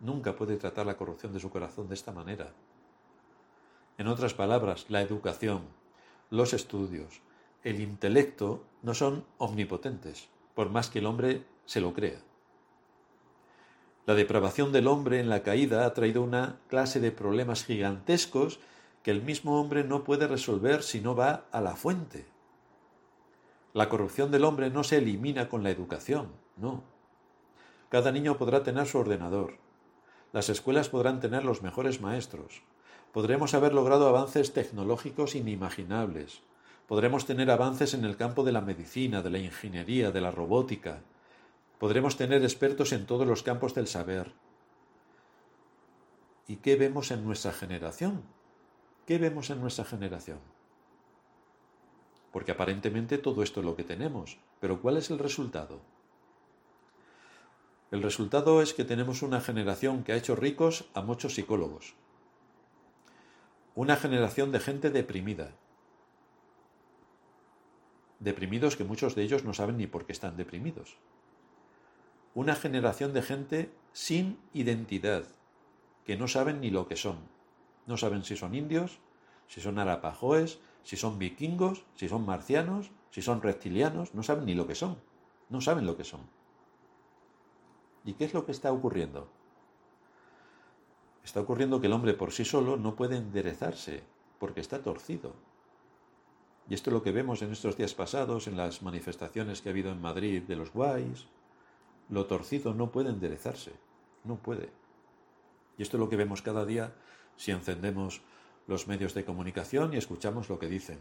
Nunca 0.00 0.36
puede 0.36 0.56
tratar 0.56 0.86
la 0.86 0.96
corrupción 0.96 1.34
de 1.34 1.40
su 1.40 1.50
corazón 1.50 1.88
de 1.88 1.94
esta 1.94 2.12
manera. 2.12 2.54
En 3.98 4.06
otras 4.06 4.32
palabras, 4.32 4.86
la 4.88 5.02
educación, 5.02 5.62
los 6.30 6.54
estudios, 6.54 7.20
el 7.64 7.80
intelecto 7.80 8.64
no 8.82 8.94
son 8.94 9.24
omnipotentes, 9.38 10.28
por 10.54 10.70
más 10.70 10.90
que 10.90 11.00
el 11.00 11.06
hombre 11.06 11.44
se 11.66 11.80
lo 11.80 11.92
crea. 11.92 12.20
La 14.06 14.14
depravación 14.14 14.72
del 14.72 14.86
hombre 14.86 15.20
en 15.20 15.28
la 15.28 15.42
caída 15.42 15.84
ha 15.84 15.92
traído 15.92 16.22
una 16.22 16.60
clase 16.68 16.98
de 16.98 17.12
problemas 17.12 17.64
gigantescos 17.64 18.58
que 19.02 19.10
el 19.10 19.22
mismo 19.22 19.60
hombre 19.60 19.84
no 19.84 20.04
puede 20.04 20.26
resolver 20.26 20.82
si 20.82 21.00
no 21.00 21.14
va 21.14 21.44
a 21.52 21.60
la 21.60 21.76
fuente. 21.76 22.26
La 23.74 23.88
corrupción 23.88 24.30
del 24.30 24.44
hombre 24.44 24.70
no 24.70 24.82
se 24.82 24.96
elimina 24.96 25.48
con 25.48 25.62
la 25.62 25.70
educación, 25.70 26.32
no. 26.56 26.82
Cada 27.90 28.12
niño 28.12 28.38
podrá 28.38 28.62
tener 28.62 28.86
su 28.86 28.98
ordenador. 28.98 29.58
Las 30.32 30.48
escuelas 30.48 30.88
podrán 30.88 31.20
tener 31.20 31.44
los 31.44 31.62
mejores 31.62 32.00
maestros. 32.00 32.62
Podremos 33.12 33.54
haber 33.54 33.72
logrado 33.72 34.08
avances 34.08 34.52
tecnológicos 34.52 35.34
inimaginables. 35.34 36.42
Podremos 36.88 37.26
tener 37.26 37.50
avances 37.50 37.92
en 37.92 38.06
el 38.06 38.16
campo 38.16 38.44
de 38.44 38.52
la 38.52 38.62
medicina, 38.62 39.20
de 39.20 39.28
la 39.28 39.38
ingeniería, 39.38 40.10
de 40.10 40.22
la 40.22 40.30
robótica. 40.30 41.02
Podremos 41.78 42.16
tener 42.16 42.42
expertos 42.42 42.92
en 42.92 43.04
todos 43.04 43.26
los 43.26 43.42
campos 43.42 43.74
del 43.74 43.86
saber. 43.86 44.32
¿Y 46.46 46.56
qué 46.56 46.76
vemos 46.76 47.10
en 47.10 47.26
nuestra 47.26 47.52
generación? 47.52 48.22
¿Qué 49.06 49.18
vemos 49.18 49.50
en 49.50 49.60
nuestra 49.60 49.84
generación? 49.84 50.38
Porque 52.32 52.52
aparentemente 52.52 53.18
todo 53.18 53.42
esto 53.42 53.60
es 53.60 53.66
lo 53.66 53.76
que 53.76 53.84
tenemos, 53.84 54.38
pero 54.58 54.80
¿cuál 54.80 54.96
es 54.96 55.10
el 55.10 55.18
resultado? 55.18 55.80
El 57.90 58.02
resultado 58.02 58.62
es 58.62 58.72
que 58.72 58.84
tenemos 58.84 59.20
una 59.20 59.42
generación 59.42 60.04
que 60.04 60.12
ha 60.12 60.16
hecho 60.16 60.36
ricos 60.36 60.88
a 60.94 61.02
muchos 61.02 61.34
psicólogos. 61.34 61.94
Una 63.74 63.96
generación 63.96 64.52
de 64.52 64.60
gente 64.60 64.88
deprimida, 64.88 65.52
deprimidos 68.20 68.76
que 68.76 68.84
muchos 68.84 69.14
de 69.14 69.22
ellos 69.22 69.44
no 69.44 69.54
saben 69.54 69.76
ni 69.76 69.86
por 69.86 70.06
qué 70.06 70.12
están 70.12 70.36
deprimidos. 70.36 70.96
Una 72.34 72.54
generación 72.54 73.12
de 73.12 73.22
gente 73.22 73.72
sin 73.92 74.38
identidad, 74.52 75.24
que 76.04 76.16
no 76.16 76.28
saben 76.28 76.60
ni 76.60 76.70
lo 76.70 76.88
que 76.88 76.96
son. 76.96 77.16
No 77.86 77.96
saben 77.96 78.24
si 78.24 78.36
son 78.36 78.54
indios, 78.54 78.98
si 79.46 79.60
son 79.60 79.78
arapajoes, 79.78 80.58
si 80.82 80.96
son 80.96 81.18
vikingos, 81.18 81.84
si 81.94 82.08
son 82.08 82.24
marcianos, 82.24 82.90
si 83.10 83.22
son 83.22 83.42
reptilianos, 83.42 84.14
no 84.14 84.22
saben 84.22 84.46
ni 84.46 84.54
lo 84.54 84.66
que 84.66 84.74
son. 84.74 84.98
No 85.48 85.60
saben 85.60 85.86
lo 85.86 85.96
que 85.96 86.04
son. 86.04 86.20
¿Y 88.04 88.14
qué 88.14 88.24
es 88.24 88.34
lo 88.34 88.44
que 88.44 88.52
está 88.52 88.72
ocurriendo? 88.72 89.28
Está 91.24 91.40
ocurriendo 91.40 91.80
que 91.80 91.88
el 91.88 91.92
hombre 91.92 92.14
por 92.14 92.32
sí 92.32 92.44
solo 92.44 92.76
no 92.76 92.94
puede 92.96 93.16
enderezarse, 93.16 94.02
porque 94.38 94.60
está 94.60 94.82
torcido, 94.82 95.34
y 96.68 96.74
esto 96.74 96.90
es 96.90 96.94
lo 96.94 97.02
que 97.02 97.12
vemos 97.12 97.40
en 97.40 97.50
estos 97.50 97.76
días 97.76 97.94
pasados, 97.94 98.46
en 98.46 98.56
las 98.56 98.82
manifestaciones 98.82 99.62
que 99.62 99.70
ha 99.70 99.72
habido 99.72 99.90
en 99.90 100.02
Madrid 100.02 100.42
de 100.42 100.56
los 100.56 100.72
guays. 100.72 101.26
Lo 102.10 102.26
torcido 102.26 102.74
no 102.74 102.90
puede 102.90 103.08
enderezarse, 103.08 103.72
no 104.24 104.36
puede. 104.36 104.70
Y 105.78 105.82
esto 105.82 105.96
es 105.96 106.00
lo 106.00 106.10
que 106.10 106.16
vemos 106.16 106.42
cada 106.42 106.66
día 106.66 106.92
si 107.36 107.52
encendemos 107.52 108.20
los 108.66 108.86
medios 108.86 109.14
de 109.14 109.24
comunicación 109.24 109.94
y 109.94 109.96
escuchamos 109.96 110.50
lo 110.50 110.58
que 110.58 110.68
dicen. 110.68 110.98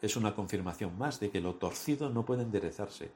Es 0.00 0.16
una 0.16 0.34
confirmación 0.34 0.96
más 0.96 1.18
de 1.18 1.30
que 1.30 1.40
lo 1.40 1.54
torcido 1.54 2.10
no 2.10 2.24
puede 2.24 2.42
enderezarse, 2.42 3.10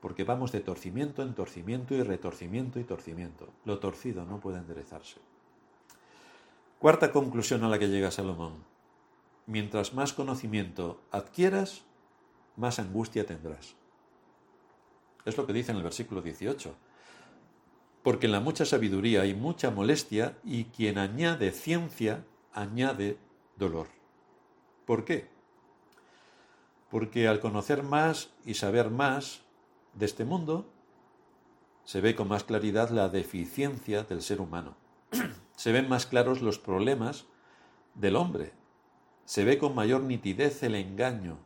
porque 0.00 0.24
vamos 0.24 0.52
de 0.52 0.60
torcimiento 0.60 1.22
en 1.22 1.34
torcimiento 1.34 1.94
y 1.94 2.02
retorcimiento 2.02 2.78
y 2.78 2.84
torcimiento. 2.84 3.48
Lo 3.64 3.78
torcido 3.78 4.26
no 4.26 4.38
puede 4.38 4.58
enderezarse. 4.58 5.16
Cuarta 6.78 7.10
conclusión 7.10 7.64
a 7.64 7.68
la 7.68 7.78
que 7.78 7.88
llega 7.88 8.10
Salomón. 8.10 8.73
Mientras 9.46 9.92
más 9.94 10.12
conocimiento 10.12 11.02
adquieras, 11.10 11.82
más 12.56 12.78
angustia 12.78 13.26
tendrás. 13.26 13.74
Es 15.24 15.36
lo 15.36 15.46
que 15.46 15.52
dice 15.52 15.70
en 15.70 15.78
el 15.78 15.82
versículo 15.82 16.22
18. 16.22 16.74
Porque 18.02 18.26
en 18.26 18.32
la 18.32 18.40
mucha 18.40 18.64
sabiduría 18.64 19.22
hay 19.22 19.34
mucha 19.34 19.70
molestia 19.70 20.36
y 20.44 20.64
quien 20.64 20.98
añade 20.98 21.50
ciencia 21.52 22.24
añade 22.52 23.18
dolor. 23.56 23.88
¿Por 24.84 25.04
qué? 25.04 25.28
Porque 26.90 27.26
al 27.26 27.40
conocer 27.40 27.82
más 27.82 28.30
y 28.44 28.54
saber 28.54 28.90
más 28.90 29.42
de 29.94 30.06
este 30.06 30.24
mundo, 30.24 30.70
se 31.84 32.00
ve 32.00 32.14
con 32.14 32.28
más 32.28 32.44
claridad 32.44 32.90
la 32.90 33.08
deficiencia 33.08 34.04
del 34.04 34.22
ser 34.22 34.40
humano. 34.40 34.76
se 35.56 35.72
ven 35.72 35.88
más 35.88 36.06
claros 36.06 36.42
los 36.42 36.58
problemas 36.58 37.26
del 37.94 38.16
hombre. 38.16 38.52
Se 39.24 39.44
ve 39.44 39.58
con 39.58 39.74
mayor 39.74 40.02
nitidez 40.02 40.62
el 40.62 40.74
engaño. 40.74 41.38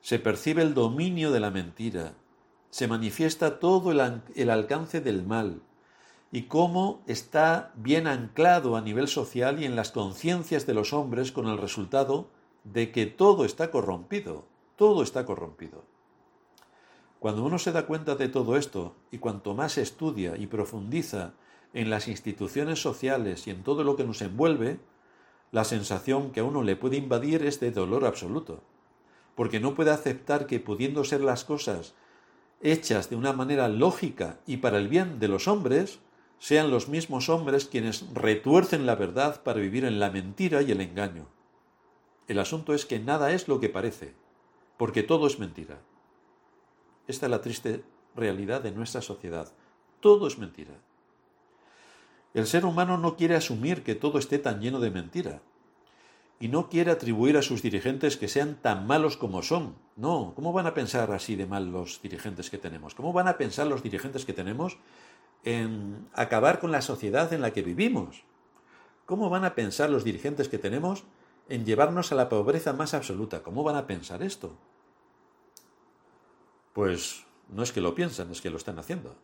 Se 0.00 0.18
percibe 0.18 0.62
el 0.62 0.74
dominio 0.74 1.30
de 1.30 1.40
la 1.40 1.50
mentira. 1.50 2.14
Se 2.70 2.88
manifiesta 2.88 3.58
todo 3.58 3.90
el, 3.90 4.50
alcance 4.50 5.00
del 5.00 5.24
mal 5.24 5.62
y 6.32 6.42
cómo 6.42 7.02
está 7.06 7.72
bien 7.76 8.06
anclado 8.06 8.76
a 8.76 8.80
nivel 8.80 9.08
social 9.08 9.62
y 9.62 9.64
en 9.64 9.76
las 9.76 9.90
conciencias 9.90 10.66
de 10.66 10.74
los 10.74 10.92
hombres 10.92 11.32
con 11.32 11.46
el 11.46 11.58
resultado 11.58 12.28
de 12.64 12.90
que 12.90 13.06
todo 13.06 13.44
está 13.44 13.70
corrompido, 13.70 14.44
todo 14.76 15.02
está 15.02 15.24
corrompido. 15.24 15.84
Cuando 17.18 17.44
uno 17.44 17.58
se 17.58 17.72
da 17.72 17.86
cuenta 17.86 18.16
de 18.16 18.28
todo 18.28 18.56
esto 18.56 18.94
y 19.10 19.18
cuanto 19.18 19.54
más 19.54 19.78
estudia 19.78 20.36
y 20.36 20.46
profundiza 20.46 21.34
en 21.72 21.90
las 21.90 22.08
instituciones 22.08 22.80
sociales 22.80 23.46
y 23.46 23.50
en 23.50 23.62
todo 23.62 23.84
lo 23.84 23.96
que 23.96 24.04
nos 24.04 24.20
envuelve, 24.22 24.78
la 25.52 25.64
sensación 25.64 26.32
que 26.32 26.40
a 26.40 26.44
uno 26.44 26.62
le 26.62 26.76
puede 26.76 26.96
invadir 26.96 27.44
es 27.44 27.60
de 27.60 27.70
dolor 27.70 28.04
absoluto, 28.04 28.62
porque 29.34 29.60
no 29.60 29.74
puede 29.74 29.90
aceptar 29.90 30.46
que 30.46 30.60
pudiendo 30.60 31.04
ser 31.04 31.20
las 31.20 31.44
cosas 31.44 31.94
hechas 32.60 33.10
de 33.10 33.16
una 33.16 33.32
manera 33.32 33.68
lógica 33.68 34.40
y 34.46 34.58
para 34.58 34.78
el 34.78 34.88
bien 34.88 35.18
de 35.18 35.28
los 35.28 35.46
hombres, 35.46 36.00
sean 36.38 36.70
los 36.70 36.88
mismos 36.88 37.28
hombres 37.28 37.66
quienes 37.66 38.12
retuercen 38.12 38.86
la 38.86 38.94
verdad 38.94 39.42
para 39.42 39.60
vivir 39.60 39.84
en 39.84 40.00
la 40.00 40.10
mentira 40.10 40.62
y 40.62 40.72
el 40.72 40.80
engaño. 40.80 41.26
El 42.28 42.38
asunto 42.38 42.74
es 42.74 42.86
que 42.86 42.98
nada 42.98 43.32
es 43.32 43.48
lo 43.48 43.60
que 43.60 43.68
parece, 43.68 44.14
porque 44.76 45.02
todo 45.02 45.26
es 45.26 45.38
mentira. 45.38 45.80
Esta 47.06 47.26
es 47.26 47.30
la 47.30 47.40
triste 47.40 47.84
realidad 48.14 48.62
de 48.62 48.72
nuestra 48.72 49.00
sociedad. 49.00 49.52
Todo 50.00 50.26
es 50.26 50.38
mentira. 50.38 50.74
El 52.36 52.46
ser 52.46 52.66
humano 52.66 52.98
no 52.98 53.16
quiere 53.16 53.34
asumir 53.34 53.82
que 53.82 53.96
todo 53.96 54.20
esté 54.20 54.38
tan 54.38 54.60
lleno 54.60 54.78
de 54.78 54.92
mentira. 54.92 55.40
Y 56.38 56.48
no 56.48 56.68
quiere 56.68 56.90
atribuir 56.90 57.38
a 57.38 57.42
sus 57.42 57.62
dirigentes 57.62 58.18
que 58.18 58.28
sean 58.28 58.60
tan 58.60 58.86
malos 58.86 59.16
como 59.16 59.42
son. 59.42 59.74
No, 59.96 60.34
¿cómo 60.36 60.52
van 60.52 60.66
a 60.66 60.74
pensar 60.74 61.10
así 61.12 61.34
de 61.34 61.46
mal 61.46 61.72
los 61.72 62.02
dirigentes 62.02 62.50
que 62.50 62.58
tenemos? 62.58 62.94
¿Cómo 62.94 63.14
van 63.14 63.26
a 63.26 63.38
pensar 63.38 63.66
los 63.66 63.82
dirigentes 63.82 64.26
que 64.26 64.34
tenemos 64.34 64.76
en 65.46 66.08
acabar 66.12 66.58
con 66.58 66.72
la 66.72 66.82
sociedad 66.82 67.32
en 67.32 67.40
la 67.40 67.52
que 67.52 67.62
vivimos. 67.62 68.24
¿Cómo 69.06 69.30
van 69.30 69.44
a 69.44 69.54
pensar 69.54 69.88
los 69.88 70.02
dirigentes 70.04 70.48
que 70.48 70.58
tenemos 70.58 71.04
en 71.48 71.64
llevarnos 71.64 72.10
a 72.10 72.16
la 72.16 72.28
pobreza 72.28 72.72
más 72.72 72.94
absoluta? 72.94 73.44
¿Cómo 73.44 73.62
van 73.62 73.76
a 73.76 73.86
pensar 73.86 74.24
esto? 74.24 74.56
Pues 76.72 77.24
no 77.48 77.62
es 77.62 77.70
que 77.70 77.80
lo 77.80 77.94
piensan, 77.94 78.30
es 78.32 78.40
que 78.40 78.50
lo 78.50 78.56
están 78.56 78.80
haciendo. 78.80 79.14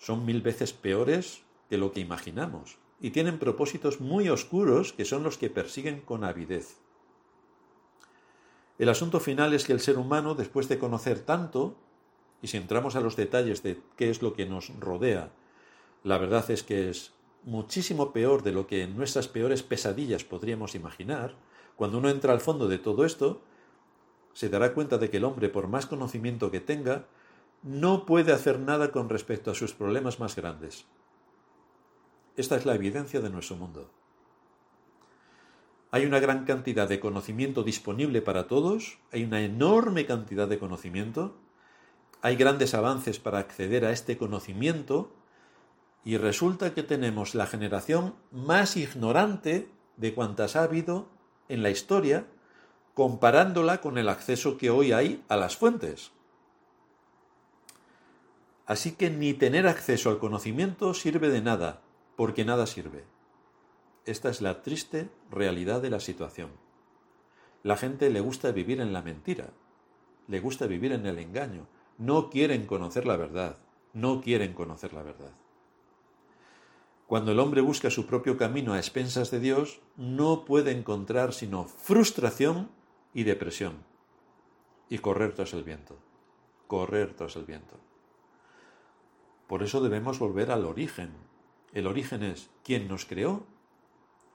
Son 0.00 0.24
mil 0.24 0.42
veces 0.42 0.72
peores 0.72 1.42
que 1.68 1.78
lo 1.78 1.92
que 1.92 2.00
imaginamos 2.00 2.78
y 3.00 3.10
tienen 3.10 3.38
propósitos 3.38 4.00
muy 4.00 4.28
oscuros 4.28 4.92
que 4.92 5.04
son 5.04 5.22
los 5.22 5.38
que 5.38 5.50
persiguen 5.50 6.00
con 6.00 6.24
avidez. 6.24 6.76
El 8.78 8.88
asunto 8.88 9.20
final 9.20 9.54
es 9.54 9.64
que 9.64 9.72
el 9.72 9.80
ser 9.80 9.98
humano, 9.98 10.34
después 10.34 10.68
de 10.68 10.78
conocer 10.78 11.20
tanto, 11.20 11.76
y 12.42 12.48
si 12.48 12.56
entramos 12.56 12.96
a 12.96 13.00
los 13.00 13.16
detalles 13.16 13.62
de 13.62 13.80
qué 13.96 14.10
es 14.10 14.22
lo 14.22 14.32
que 14.34 14.46
nos 14.46 14.72
rodea, 14.80 15.32
la 16.02 16.18
verdad 16.18 16.50
es 16.50 16.62
que 16.62 16.88
es 16.88 17.12
muchísimo 17.44 18.12
peor 18.12 18.42
de 18.42 18.52
lo 18.52 18.66
que 18.66 18.82
en 18.82 18.96
nuestras 18.96 19.28
peores 19.28 19.62
pesadillas 19.62 20.24
podríamos 20.24 20.74
imaginar. 20.74 21.36
Cuando 21.76 21.98
uno 21.98 22.08
entra 22.08 22.32
al 22.32 22.40
fondo 22.40 22.68
de 22.68 22.78
todo 22.78 23.04
esto, 23.04 23.42
se 24.32 24.48
dará 24.48 24.72
cuenta 24.72 24.98
de 24.98 25.10
que 25.10 25.18
el 25.18 25.24
hombre, 25.24 25.48
por 25.48 25.68
más 25.68 25.86
conocimiento 25.86 26.50
que 26.50 26.60
tenga, 26.60 27.06
no 27.62 28.06
puede 28.06 28.32
hacer 28.32 28.58
nada 28.58 28.90
con 28.90 29.08
respecto 29.08 29.50
a 29.50 29.54
sus 29.54 29.74
problemas 29.74 30.18
más 30.18 30.36
grandes. 30.36 30.86
Esta 32.36 32.56
es 32.56 32.64
la 32.64 32.74
evidencia 32.74 33.20
de 33.20 33.30
nuestro 33.30 33.56
mundo. 33.56 33.90
Hay 35.90 36.06
una 36.06 36.20
gran 36.20 36.44
cantidad 36.44 36.88
de 36.88 37.00
conocimiento 37.00 37.64
disponible 37.64 38.22
para 38.22 38.46
todos, 38.46 38.98
hay 39.12 39.24
una 39.24 39.42
enorme 39.42 40.06
cantidad 40.06 40.46
de 40.46 40.58
conocimiento, 40.58 41.36
hay 42.22 42.36
grandes 42.36 42.74
avances 42.74 43.18
para 43.18 43.38
acceder 43.38 43.84
a 43.84 43.90
este 43.90 44.16
conocimiento 44.16 45.12
y 46.04 46.16
resulta 46.16 46.74
que 46.74 46.82
tenemos 46.82 47.34
la 47.34 47.46
generación 47.46 48.14
más 48.30 48.76
ignorante 48.76 49.68
de 49.96 50.14
cuantas 50.14 50.54
ha 50.54 50.62
habido 50.62 51.08
en 51.48 51.62
la 51.62 51.70
historia, 51.70 52.26
comparándola 52.94 53.80
con 53.80 53.98
el 53.98 54.08
acceso 54.08 54.56
que 54.56 54.70
hoy 54.70 54.92
hay 54.92 55.24
a 55.28 55.36
las 55.36 55.56
fuentes. 55.56 56.12
Así 58.66 58.92
que 58.92 59.10
ni 59.10 59.34
tener 59.34 59.66
acceso 59.66 60.10
al 60.10 60.18
conocimiento 60.18 60.94
sirve 60.94 61.28
de 61.28 61.42
nada, 61.42 61.82
porque 62.16 62.44
nada 62.44 62.66
sirve. 62.66 63.04
Esta 64.06 64.30
es 64.30 64.40
la 64.40 64.62
triste 64.62 65.10
realidad 65.30 65.82
de 65.82 65.90
la 65.90 66.00
situación. 66.00 66.50
La 67.62 67.76
gente 67.76 68.10
le 68.10 68.20
gusta 68.20 68.52
vivir 68.52 68.80
en 68.80 68.92
la 68.92 69.02
mentira, 69.02 69.50
le 70.26 70.40
gusta 70.40 70.66
vivir 70.66 70.92
en 70.92 71.06
el 71.06 71.18
engaño, 71.18 71.66
no 71.98 72.30
quieren 72.30 72.66
conocer 72.66 73.06
la 73.06 73.16
verdad, 73.16 73.58
no 73.92 74.20
quieren 74.20 74.54
conocer 74.54 74.92
la 74.94 75.02
verdad. 75.02 75.32
Cuando 77.06 77.32
el 77.32 77.40
hombre 77.40 77.60
busca 77.60 77.90
su 77.90 78.06
propio 78.06 78.36
camino 78.36 78.72
a 78.72 78.78
expensas 78.78 79.32
de 79.32 79.40
Dios, 79.40 79.80
no 79.96 80.44
puede 80.44 80.70
encontrar 80.70 81.32
sino 81.32 81.64
frustración 81.64 82.70
y 83.12 83.24
depresión. 83.24 83.84
Y 84.88 84.98
correr 84.98 85.34
tras 85.34 85.52
el 85.52 85.64
viento. 85.64 85.98
Correr 86.68 87.14
tras 87.14 87.34
el 87.34 87.44
viento. 87.44 87.76
Por 89.50 89.64
eso 89.64 89.80
debemos 89.80 90.20
volver 90.20 90.52
al 90.52 90.64
origen. 90.64 91.10
El 91.72 91.88
origen 91.88 92.22
es 92.22 92.50
quién 92.62 92.86
nos 92.86 93.04
creó. 93.04 93.42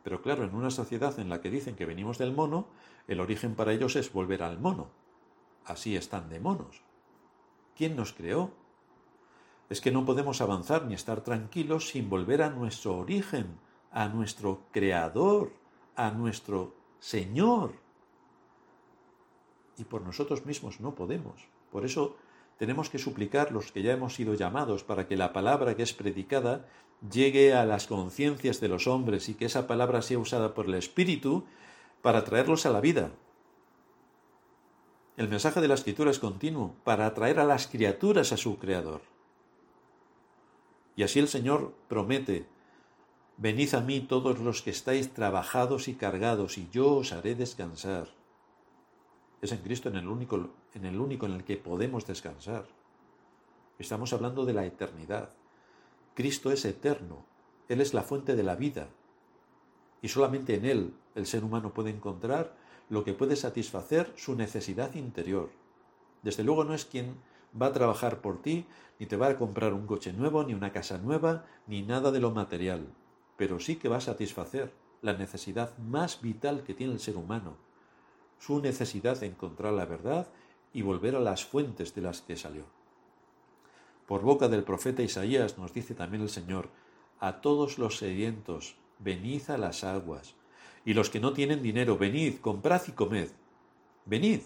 Pero 0.03 0.21
claro, 0.21 0.43
en 0.43 0.53
una 0.53 0.69
sociedad 0.69 1.17
en 1.19 1.29
la 1.29 1.39
que 1.39 1.49
dicen 1.49 1.77
que 1.77 1.85
venimos 1.85 2.17
del 2.17 2.33
mono, 2.33 2.67
el 3.07 3.21
origen 3.21 3.55
para 3.55 3.71
ellos 3.71 3.95
es 3.95 4.11
volver 4.11 4.43
al 4.43 4.59
mono. 4.59 4.89
Así 5.63 5.95
están 5.95 6.27
de 6.27 6.41
monos. 6.41 6.81
¿Quién 7.77 7.95
nos 7.95 8.11
creó? 8.11 8.51
Es 9.69 9.79
que 9.79 9.89
no 9.89 10.05
podemos 10.05 10.41
avanzar 10.41 10.83
ni 10.83 10.95
estar 10.95 11.21
tranquilos 11.21 11.87
sin 11.87 12.09
volver 12.09 12.41
a 12.41 12.49
nuestro 12.49 12.97
origen, 12.97 13.57
a 13.91 14.09
nuestro 14.09 14.63
Creador, 14.73 15.53
a 15.95 16.11
nuestro 16.11 16.75
Señor. 16.99 17.71
Y 19.77 19.85
por 19.85 20.01
nosotros 20.01 20.45
mismos 20.45 20.81
no 20.81 20.93
podemos. 20.93 21.47
Por 21.71 21.85
eso 21.85 22.17
tenemos 22.57 22.89
que 22.89 22.99
suplicar 22.99 23.51
los 23.51 23.71
que 23.71 23.81
ya 23.81 23.93
hemos 23.93 24.15
sido 24.15 24.33
llamados 24.33 24.83
para 24.83 25.07
que 25.07 25.17
la 25.17 25.33
palabra 25.33 25.75
que 25.75 25.83
es 25.83 25.93
predicada 25.93 26.65
llegue 27.11 27.53
a 27.53 27.65
las 27.65 27.87
conciencias 27.87 28.59
de 28.61 28.69
los 28.69 28.87
hombres 28.87 29.29
y 29.29 29.33
que 29.35 29.45
esa 29.45 29.67
palabra 29.67 30.01
sea 30.01 30.19
usada 30.19 30.53
por 30.53 30.65
el 30.65 30.75
Espíritu 30.75 31.45
para 32.01 32.23
traerlos 32.23 32.65
a 32.65 32.71
la 32.71 32.81
vida, 32.81 33.11
el 35.17 35.29
mensaje 35.29 35.61
de 35.61 35.69
la 35.69 35.75
escritura 35.75 36.11
es 36.11 36.19
continuo 36.19 36.75
para 36.83 37.05
atraer 37.05 37.39
a 37.39 37.45
las 37.45 37.67
criaturas 37.67 38.33
a 38.33 38.37
su 38.37 38.59
Creador. 38.59 39.01
Y 40.97 41.03
así 41.03 41.19
el 41.19 41.29
Señor 41.29 41.73
promete, 41.87 42.47
venid 43.37 43.73
a 43.75 43.81
mí 43.81 44.01
todos 44.01 44.39
los 44.39 44.61
que 44.61 44.71
estáis 44.71 45.13
trabajados 45.13 45.87
y 45.87 45.95
cargados, 45.95 46.57
y 46.57 46.67
yo 46.69 46.95
os 46.95 47.13
haré 47.13 47.33
descansar. 47.35 48.09
Es 49.41 49.51
en 49.51 49.59
Cristo 49.59 49.89
en 49.89 49.95
el 49.95 50.07
único 50.07 50.49
en 50.73 50.85
el, 50.85 50.99
único 50.99 51.25
en 51.25 51.33
el 51.33 51.43
que 51.43 51.57
podemos 51.57 52.05
descansar. 52.05 52.65
Estamos 53.77 54.13
hablando 54.13 54.45
de 54.45 54.53
la 54.53 54.65
eternidad. 54.65 55.29
Cristo 56.13 56.51
es 56.51 56.63
eterno, 56.65 57.25
Él 57.67 57.81
es 57.81 57.93
la 57.93 58.01
fuente 58.01 58.35
de 58.35 58.43
la 58.43 58.55
vida, 58.55 58.87
y 60.01 60.07
solamente 60.07 60.55
en 60.55 60.65
Él 60.65 60.93
el 61.15 61.25
ser 61.25 61.43
humano 61.43 61.73
puede 61.73 61.89
encontrar 61.89 62.55
lo 62.89 63.03
que 63.03 63.13
puede 63.13 63.35
satisfacer 63.35 64.13
su 64.15 64.35
necesidad 64.35 64.95
interior. 64.95 65.49
Desde 66.21 66.43
luego 66.43 66.63
no 66.63 66.73
es 66.73 66.85
quien 66.85 67.15
va 67.59 67.67
a 67.67 67.73
trabajar 67.73 68.21
por 68.21 68.41
ti, 68.41 68.65
ni 68.99 69.07
te 69.07 69.17
va 69.17 69.27
a 69.27 69.37
comprar 69.37 69.73
un 69.73 69.87
coche 69.87 70.13
nuevo, 70.13 70.43
ni 70.43 70.53
una 70.53 70.71
casa 70.71 70.97
nueva, 70.97 71.45
ni 71.67 71.81
nada 71.81 72.11
de 72.11 72.19
lo 72.19 72.31
material, 72.31 72.87
pero 73.37 73.59
sí 73.59 73.75
que 73.75 73.89
va 73.89 73.97
a 73.97 74.01
satisfacer 74.01 74.73
la 75.01 75.13
necesidad 75.13 75.77
más 75.77 76.21
vital 76.21 76.63
que 76.63 76.73
tiene 76.73 76.93
el 76.93 76.99
ser 76.99 77.17
humano, 77.17 77.57
su 78.39 78.61
necesidad 78.61 79.19
de 79.19 79.27
encontrar 79.27 79.73
la 79.73 79.85
verdad 79.85 80.27
y 80.73 80.81
volver 80.81 81.15
a 81.15 81.19
las 81.19 81.45
fuentes 81.45 81.95
de 81.95 82.01
las 82.01 82.21
que 82.21 82.35
salió. 82.35 82.65
Por 84.07 84.21
boca 84.21 84.47
del 84.47 84.63
profeta 84.63 85.01
Isaías 85.01 85.57
nos 85.57 85.73
dice 85.73 85.95
también 85.95 86.21
el 86.21 86.29
Señor, 86.29 86.69
a 87.19 87.41
todos 87.41 87.79
los 87.79 87.97
sedientos, 87.97 88.75
venid 88.99 89.49
a 89.49 89.57
las 89.57 89.83
aguas, 89.83 90.35
y 90.85 90.93
los 90.93 91.09
que 91.09 91.19
no 91.19 91.33
tienen 91.33 91.63
dinero, 91.63 91.97
venid, 91.97 92.39
comprad 92.39 92.81
y 92.87 92.91
comed. 92.91 93.29
Venid, 94.05 94.41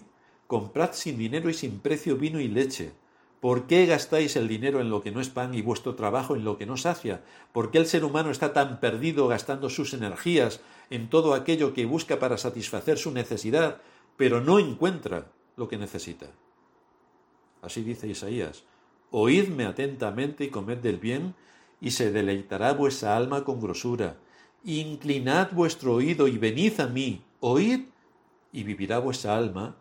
comprad 0.46 0.92
sin 0.92 1.18
dinero 1.18 1.50
y 1.50 1.54
sin 1.54 1.80
precio 1.80 2.16
vino 2.16 2.40
y 2.40 2.48
leche. 2.48 2.92
¿Por 3.40 3.66
qué 3.66 3.86
gastáis 3.86 4.36
el 4.36 4.48
dinero 4.48 4.80
en 4.80 4.90
lo 4.90 5.02
que 5.02 5.10
no 5.10 5.20
es 5.20 5.30
pan 5.30 5.54
y 5.54 5.62
vuestro 5.62 5.94
trabajo 5.94 6.36
en 6.36 6.44
lo 6.44 6.58
que 6.58 6.66
no 6.66 6.76
sacia? 6.76 7.22
¿Por 7.52 7.70
qué 7.70 7.78
el 7.78 7.86
ser 7.86 8.04
humano 8.04 8.30
está 8.30 8.52
tan 8.52 8.80
perdido 8.80 9.28
gastando 9.28 9.70
sus 9.70 9.94
energías 9.94 10.60
en 10.90 11.08
todo 11.08 11.32
aquello 11.32 11.72
que 11.72 11.86
busca 11.86 12.18
para 12.18 12.36
satisfacer 12.36 12.98
su 12.98 13.12
necesidad, 13.12 13.80
pero 14.18 14.42
no 14.42 14.58
encuentra 14.58 15.32
lo 15.56 15.68
que 15.68 15.78
necesita? 15.78 16.26
Así 17.62 17.82
dice 17.82 18.08
Isaías, 18.08 18.64
Oídme 19.10 19.64
atentamente 19.64 20.44
y 20.44 20.48
comed 20.50 20.78
del 20.78 20.98
bien, 20.98 21.34
y 21.80 21.92
se 21.92 22.12
deleitará 22.12 22.74
vuestra 22.74 23.16
alma 23.16 23.42
con 23.44 23.58
grosura. 23.58 24.18
Inclinad 24.64 25.50
vuestro 25.52 25.94
oído 25.94 26.28
y 26.28 26.36
venid 26.36 26.78
a 26.78 26.86
mí, 26.86 27.24
oíd, 27.40 27.86
y 28.52 28.62
vivirá 28.64 28.98
vuestra 28.98 29.36
alma, 29.36 29.76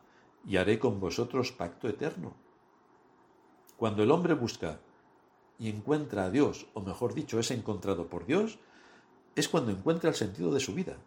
y 0.48 0.56
haré 0.56 0.80
con 0.80 1.00
vosotros 1.00 1.52
pacto 1.52 1.90
eterno. 1.90 2.34
Cuando 3.80 4.04
el 4.04 4.12
hombre 4.12 4.34
busca 4.34 4.82
y 5.58 5.70
encuentra 5.70 6.26
a 6.26 6.30
Dios, 6.30 6.68
o 6.74 6.82
mejor 6.82 7.14
dicho, 7.14 7.40
es 7.40 7.50
encontrado 7.50 8.08
por 8.08 8.26
Dios, 8.26 8.60
es 9.38 9.48
cuando 9.48 9.72
encuentra 9.72 10.10
el 10.10 10.18
sentido 10.18 10.54
de 10.54 10.60
su 10.60 10.74
vida. 10.74 10.98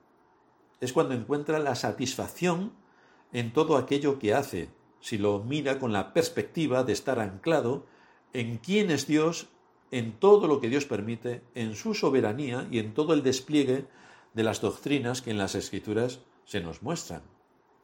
Es 0.80 0.94
cuando 0.94 1.12
encuentra 1.12 1.58
la 1.58 1.74
satisfacción 1.74 2.72
en 3.34 3.52
todo 3.52 3.76
aquello 3.76 4.18
que 4.18 4.32
hace, 4.32 4.70
si 5.00 5.18
lo 5.18 5.40
mira 5.40 5.78
con 5.78 5.92
la 5.92 6.14
perspectiva 6.14 6.82
de 6.82 6.94
estar 6.94 7.20
anclado 7.20 7.84
en 8.32 8.56
quién 8.56 8.90
es 8.90 9.06
Dios, 9.06 9.48
en 9.90 10.12
todo 10.12 10.46
lo 10.46 10.58
que 10.62 10.70
Dios 10.70 10.86
permite, 10.86 11.42
en 11.54 11.76
su 11.76 11.92
soberanía 11.92 12.66
y 12.70 12.78
en 12.78 12.94
todo 12.94 13.12
el 13.12 13.22
despliegue 13.22 13.84
de 14.32 14.42
las 14.44 14.62
doctrinas 14.62 15.20
que 15.20 15.30
en 15.30 15.36
las 15.36 15.54
Escrituras 15.54 16.20
se 16.46 16.60
nos 16.60 16.82
muestran. 16.82 17.20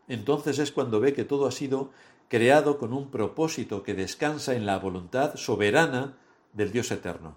Entonces 0.08 0.58
es 0.58 0.72
cuando 0.72 0.98
ve 0.98 1.12
que 1.12 1.24
todo 1.24 1.46
ha 1.46 1.52
sido 1.52 1.90
creado 2.28 2.78
con 2.78 2.92
un 2.92 3.10
propósito 3.10 3.82
que 3.82 3.94
descansa 3.94 4.54
en 4.54 4.66
la 4.66 4.78
voluntad 4.78 5.36
soberana 5.36 6.18
del 6.52 6.72
Dios 6.72 6.90
eterno. 6.90 7.34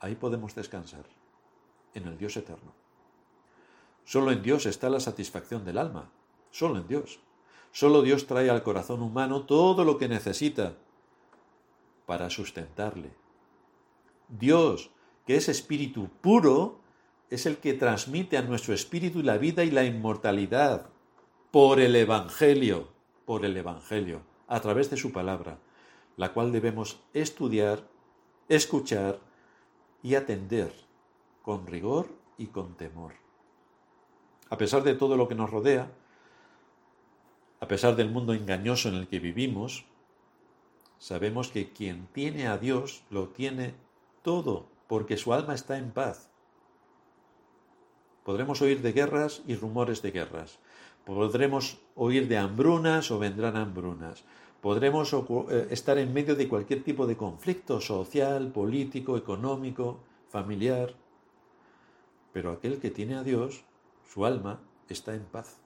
Ahí 0.00 0.14
podemos 0.14 0.54
descansar, 0.54 1.04
en 1.94 2.06
el 2.06 2.18
Dios 2.18 2.36
eterno. 2.36 2.72
Solo 4.04 4.32
en 4.32 4.42
Dios 4.42 4.66
está 4.66 4.90
la 4.90 5.00
satisfacción 5.00 5.64
del 5.64 5.78
alma, 5.78 6.10
solo 6.50 6.78
en 6.78 6.88
Dios. 6.88 7.20
Solo 7.70 8.02
Dios 8.02 8.26
trae 8.26 8.50
al 8.50 8.62
corazón 8.62 9.00
humano 9.00 9.44
todo 9.44 9.84
lo 9.84 9.96
que 9.96 10.08
necesita 10.08 10.74
para 12.04 12.28
sustentarle. 12.28 13.10
Dios, 14.28 14.90
que 15.26 15.36
es 15.36 15.48
espíritu 15.48 16.10
puro, 16.20 16.80
es 17.30 17.46
el 17.46 17.56
que 17.58 17.72
transmite 17.72 18.36
a 18.36 18.42
nuestro 18.42 18.74
espíritu 18.74 19.22
la 19.22 19.38
vida 19.38 19.64
y 19.64 19.70
la 19.70 19.84
inmortalidad 19.84 20.90
por 21.50 21.80
el 21.80 21.96
Evangelio, 21.96 22.91
por 23.24 23.44
el 23.44 23.56
Evangelio, 23.56 24.22
a 24.48 24.60
través 24.60 24.90
de 24.90 24.96
su 24.96 25.12
palabra, 25.12 25.58
la 26.16 26.32
cual 26.32 26.52
debemos 26.52 27.00
estudiar, 27.14 27.88
escuchar 28.48 29.18
y 30.02 30.14
atender 30.14 30.72
con 31.42 31.66
rigor 31.66 32.08
y 32.38 32.46
con 32.46 32.74
temor. 32.74 33.14
A 34.50 34.58
pesar 34.58 34.82
de 34.82 34.94
todo 34.94 35.16
lo 35.16 35.28
que 35.28 35.34
nos 35.34 35.50
rodea, 35.50 35.90
a 37.60 37.68
pesar 37.68 37.96
del 37.96 38.10
mundo 38.10 38.34
engañoso 38.34 38.88
en 38.88 38.96
el 38.96 39.08
que 39.08 39.20
vivimos, 39.20 39.84
sabemos 40.98 41.48
que 41.48 41.72
quien 41.72 42.06
tiene 42.08 42.48
a 42.48 42.58
Dios 42.58 43.04
lo 43.08 43.28
tiene 43.28 43.74
todo, 44.22 44.66
porque 44.88 45.16
su 45.16 45.32
alma 45.32 45.54
está 45.54 45.78
en 45.78 45.92
paz. 45.92 46.28
Podremos 48.24 48.60
oír 48.62 48.82
de 48.82 48.92
guerras 48.92 49.42
y 49.46 49.54
rumores 49.56 50.02
de 50.02 50.10
guerras. 50.10 50.58
Podremos 51.04 51.78
oír 51.96 52.28
de 52.28 52.38
hambrunas 52.38 53.10
o 53.10 53.18
vendrán 53.18 53.56
hambrunas. 53.56 54.24
Podremos 54.60 55.12
eh, 55.12 55.66
estar 55.70 55.98
en 55.98 56.12
medio 56.12 56.36
de 56.36 56.48
cualquier 56.48 56.84
tipo 56.84 57.06
de 57.06 57.16
conflicto 57.16 57.80
social, 57.80 58.52
político, 58.52 59.16
económico, 59.16 59.98
familiar. 60.28 60.94
Pero 62.32 62.52
aquel 62.52 62.78
que 62.78 62.90
tiene 62.90 63.16
a 63.16 63.24
Dios, 63.24 63.64
su 64.08 64.24
alma 64.24 64.60
está 64.88 65.14
en 65.14 65.24
paz. 65.24 65.58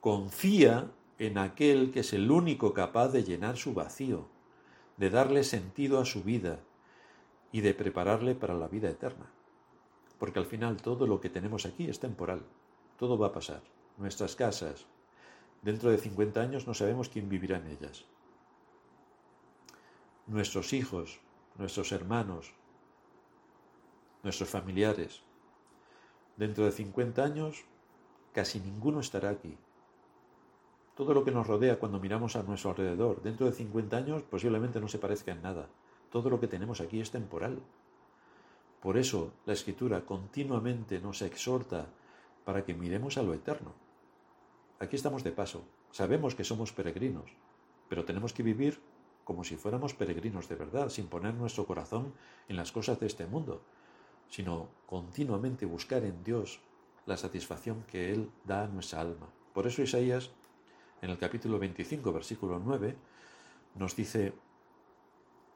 Confía 0.00 0.90
en 1.18 1.38
aquel 1.38 1.90
que 1.92 2.00
es 2.00 2.12
el 2.12 2.30
único 2.30 2.74
capaz 2.74 3.08
de 3.08 3.24
llenar 3.24 3.56
su 3.56 3.72
vacío, 3.72 4.26
de 4.98 5.08
darle 5.08 5.42
sentido 5.42 6.00
a 6.00 6.04
su 6.04 6.22
vida 6.22 6.60
y 7.52 7.60
de 7.62 7.74
prepararle 7.74 8.34
para 8.34 8.54
la 8.54 8.68
vida 8.68 8.90
eterna. 8.90 9.30
Porque 10.18 10.38
al 10.38 10.46
final 10.46 10.76
todo 10.82 11.06
lo 11.06 11.20
que 11.20 11.30
tenemos 11.30 11.64
aquí 11.64 11.88
es 11.88 12.00
temporal, 12.00 12.42
todo 12.98 13.16
va 13.16 13.28
a 13.28 13.32
pasar. 13.32 13.62
Nuestras 13.98 14.36
casas, 14.36 14.86
dentro 15.62 15.90
de 15.90 15.98
50 15.98 16.40
años 16.40 16.66
no 16.66 16.74
sabemos 16.74 17.08
quién 17.08 17.28
vivirá 17.28 17.58
en 17.58 17.68
ellas. 17.68 18.04
Nuestros 20.26 20.72
hijos, 20.72 21.20
nuestros 21.56 21.92
hermanos, 21.92 22.54
nuestros 24.22 24.48
familiares. 24.48 25.22
Dentro 26.36 26.64
de 26.64 26.72
50 26.72 27.22
años 27.22 27.64
casi 28.32 28.60
ninguno 28.60 29.00
estará 29.00 29.30
aquí 29.30 29.58
todo 30.94 31.14
lo 31.14 31.24
que 31.24 31.30
nos 31.30 31.46
rodea 31.46 31.78
cuando 31.78 32.00
miramos 32.00 32.36
a 32.36 32.42
nuestro 32.42 32.70
alrededor, 32.70 33.22
dentro 33.22 33.46
de 33.46 33.52
50 33.52 33.96
años 33.96 34.22
posiblemente 34.22 34.80
no 34.80 34.88
se 34.88 34.98
parezca 34.98 35.32
en 35.32 35.42
nada. 35.42 35.68
Todo 36.10 36.28
lo 36.28 36.38
que 36.38 36.48
tenemos 36.48 36.80
aquí 36.80 37.00
es 37.00 37.10
temporal. 37.10 37.60
Por 38.80 38.98
eso 38.98 39.32
la 39.46 39.54
escritura 39.54 40.04
continuamente 40.04 41.00
nos 41.00 41.22
exhorta 41.22 41.86
para 42.44 42.64
que 42.64 42.74
miremos 42.74 43.18
a 43.18 43.22
lo 43.22 43.34
eterno. 43.34 43.74
Aquí 44.78 44.96
estamos 44.96 45.22
de 45.24 45.32
paso, 45.32 45.62
sabemos 45.90 46.34
que 46.34 46.44
somos 46.44 46.72
peregrinos, 46.72 47.30
pero 47.88 48.04
tenemos 48.04 48.32
que 48.32 48.42
vivir 48.42 48.80
como 49.24 49.44
si 49.44 49.56
fuéramos 49.56 49.94
peregrinos 49.94 50.48
de 50.48 50.56
verdad, 50.56 50.88
sin 50.88 51.06
poner 51.06 51.34
nuestro 51.34 51.66
corazón 51.66 52.12
en 52.48 52.56
las 52.56 52.72
cosas 52.72 52.98
de 52.98 53.06
este 53.06 53.26
mundo, 53.26 53.62
sino 54.28 54.68
continuamente 54.86 55.66
buscar 55.66 56.04
en 56.04 56.24
Dios 56.24 56.60
la 57.06 57.16
satisfacción 57.16 57.84
que 57.84 58.12
Él 58.12 58.30
da 58.44 58.64
a 58.64 58.68
nuestra 58.68 59.00
alma. 59.00 59.28
Por 59.52 59.66
eso 59.66 59.82
Isaías 59.82 60.30
en 61.02 61.10
el 61.10 61.18
capítulo 61.18 61.58
25, 61.58 62.12
versículo 62.12 62.60
9, 62.64 62.96
nos 63.74 63.96
dice, 63.96 64.32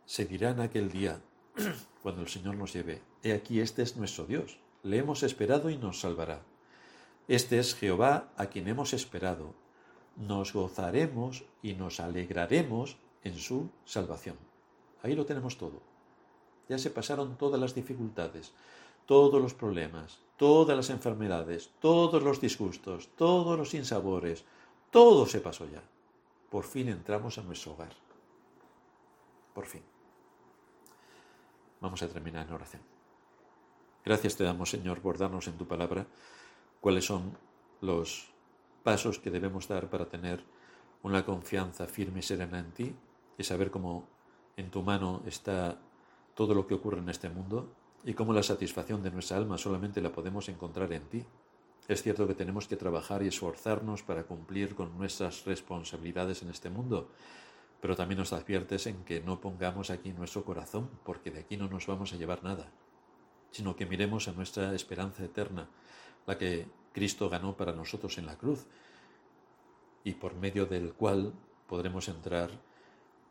se 0.04 0.24
dirá 0.24 0.50
en 0.50 0.60
aquel 0.60 0.90
día, 0.90 1.20
cuando 2.02 2.22
el 2.22 2.28
Señor 2.28 2.56
nos 2.56 2.72
lleve, 2.72 3.00
he 3.22 3.32
aquí 3.32 3.60
este 3.60 3.82
es 3.82 3.96
nuestro 3.96 4.26
Dios, 4.26 4.58
le 4.82 4.98
hemos 4.98 5.22
esperado 5.22 5.70
y 5.70 5.76
nos 5.76 6.00
salvará. 6.00 6.42
Este 7.28 7.58
es 7.58 7.74
Jehová 7.74 8.28
a 8.36 8.46
quien 8.46 8.68
hemos 8.68 8.92
esperado, 8.92 9.54
nos 10.16 10.52
gozaremos 10.52 11.44
y 11.60 11.74
nos 11.74 11.98
alegraremos 11.98 12.98
en 13.24 13.36
su 13.36 13.68
salvación. 13.84 14.36
Ahí 15.02 15.16
lo 15.16 15.26
tenemos 15.26 15.58
todo. 15.58 15.82
Ya 16.68 16.78
se 16.78 16.90
pasaron 16.90 17.36
todas 17.36 17.60
las 17.60 17.74
dificultades, 17.74 18.52
todos 19.06 19.42
los 19.42 19.54
problemas, 19.54 20.20
todas 20.36 20.76
las 20.76 20.88
enfermedades, 20.90 21.70
todos 21.80 22.22
los 22.22 22.40
disgustos, 22.40 23.08
todos 23.16 23.58
los 23.58 23.74
insabores, 23.74 24.44
todo 24.90 25.26
se 25.26 25.40
pasó 25.40 25.66
ya. 25.68 25.82
Por 26.48 26.64
fin 26.64 26.88
entramos 26.88 27.38
a 27.38 27.42
nuestro 27.42 27.72
hogar. 27.72 27.92
Por 29.52 29.66
fin. 29.66 29.82
Vamos 31.80 32.02
a 32.02 32.08
terminar 32.08 32.46
en 32.46 32.54
oración. 32.54 32.82
Gracias 34.04 34.36
te 34.36 34.44
damos, 34.44 34.70
Señor, 34.70 35.00
por 35.00 35.18
darnos 35.18 35.48
en 35.48 35.58
tu 35.58 35.66
palabra 35.66 36.06
cuáles 36.86 37.04
son 37.04 37.36
los 37.80 38.28
pasos 38.84 39.18
que 39.18 39.32
debemos 39.32 39.66
dar 39.66 39.90
para 39.90 40.08
tener 40.08 40.44
una 41.02 41.24
confianza 41.24 41.88
firme 41.88 42.20
y 42.20 42.22
serena 42.22 42.60
en 42.60 42.70
ti 42.70 42.94
y 43.36 43.42
saber 43.42 43.72
cómo 43.72 44.06
en 44.56 44.70
tu 44.70 44.84
mano 44.84 45.20
está 45.26 45.80
todo 46.36 46.54
lo 46.54 46.64
que 46.64 46.74
ocurre 46.74 47.00
en 47.00 47.08
este 47.08 47.28
mundo 47.28 47.74
y 48.04 48.14
cómo 48.14 48.32
la 48.32 48.44
satisfacción 48.44 49.02
de 49.02 49.10
nuestra 49.10 49.36
alma 49.36 49.58
solamente 49.58 50.00
la 50.00 50.12
podemos 50.12 50.48
encontrar 50.48 50.92
en 50.92 51.02
ti. 51.08 51.24
Es 51.88 52.04
cierto 52.04 52.24
que 52.28 52.34
tenemos 52.34 52.68
que 52.68 52.76
trabajar 52.76 53.20
y 53.24 53.26
esforzarnos 53.26 54.04
para 54.04 54.22
cumplir 54.22 54.76
con 54.76 54.96
nuestras 54.96 55.44
responsabilidades 55.44 56.42
en 56.42 56.50
este 56.50 56.70
mundo, 56.70 57.10
pero 57.80 57.96
también 57.96 58.20
nos 58.20 58.32
adviertes 58.32 58.86
en 58.86 59.02
que 59.02 59.20
no 59.20 59.40
pongamos 59.40 59.90
aquí 59.90 60.12
nuestro 60.12 60.44
corazón, 60.44 60.88
porque 61.02 61.32
de 61.32 61.40
aquí 61.40 61.56
no 61.56 61.66
nos 61.66 61.88
vamos 61.88 62.12
a 62.12 62.16
llevar 62.16 62.44
nada, 62.44 62.70
sino 63.50 63.74
que 63.74 63.86
miremos 63.86 64.28
a 64.28 64.32
nuestra 64.34 64.72
esperanza 64.72 65.24
eterna, 65.24 65.68
la 66.26 66.36
que 66.36 66.66
Cristo 66.92 67.28
ganó 67.28 67.56
para 67.56 67.72
nosotros 67.72 68.18
en 68.18 68.26
la 68.26 68.36
cruz, 68.36 68.66
y 70.04 70.14
por 70.14 70.34
medio 70.34 70.66
del 70.66 70.92
cual 70.92 71.32
podremos 71.66 72.08
entrar 72.08 72.50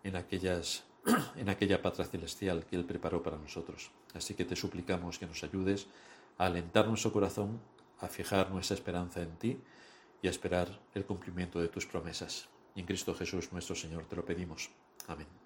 en, 0.04 0.16
aquellas, 0.18 0.84
en 1.36 1.50
aquella 1.50 1.82
patria 1.82 2.06
celestial 2.06 2.66
que 2.66 2.76
Él 2.76 2.84
preparó 2.84 3.24
para 3.24 3.38
nosotros. 3.38 3.92
Así 4.14 4.34
que 4.34 4.46
te 4.46 4.56
suplicamos 4.56 5.18
que 5.18 5.26
nos 5.26 5.44
ayudes 5.44 5.88
a 6.38 6.46
alentar 6.46 6.88
nuestro 6.88 7.14
corazón, 7.14 7.62
a 8.02 8.08
fijar 8.08 8.52
nuestra 8.52 8.76
esperanza 8.76 9.22
en 9.22 9.36
ti 9.38 9.58
y 10.22 10.28
a 10.28 10.32
esperar 10.32 10.68
el 10.94 11.06
cumplimiento 11.06 11.62
de 11.62 11.70
tus 11.70 11.86
promesas. 11.86 12.50
Y 12.76 12.82
en 12.82 12.86
Cristo 12.86 13.16
Jesús 13.16 13.52
nuestro 13.54 13.76
Señor 13.76 14.06
te 14.06 14.18
lo 14.18 14.26
pedimos. 14.26 14.70
Amén. 15.08 15.45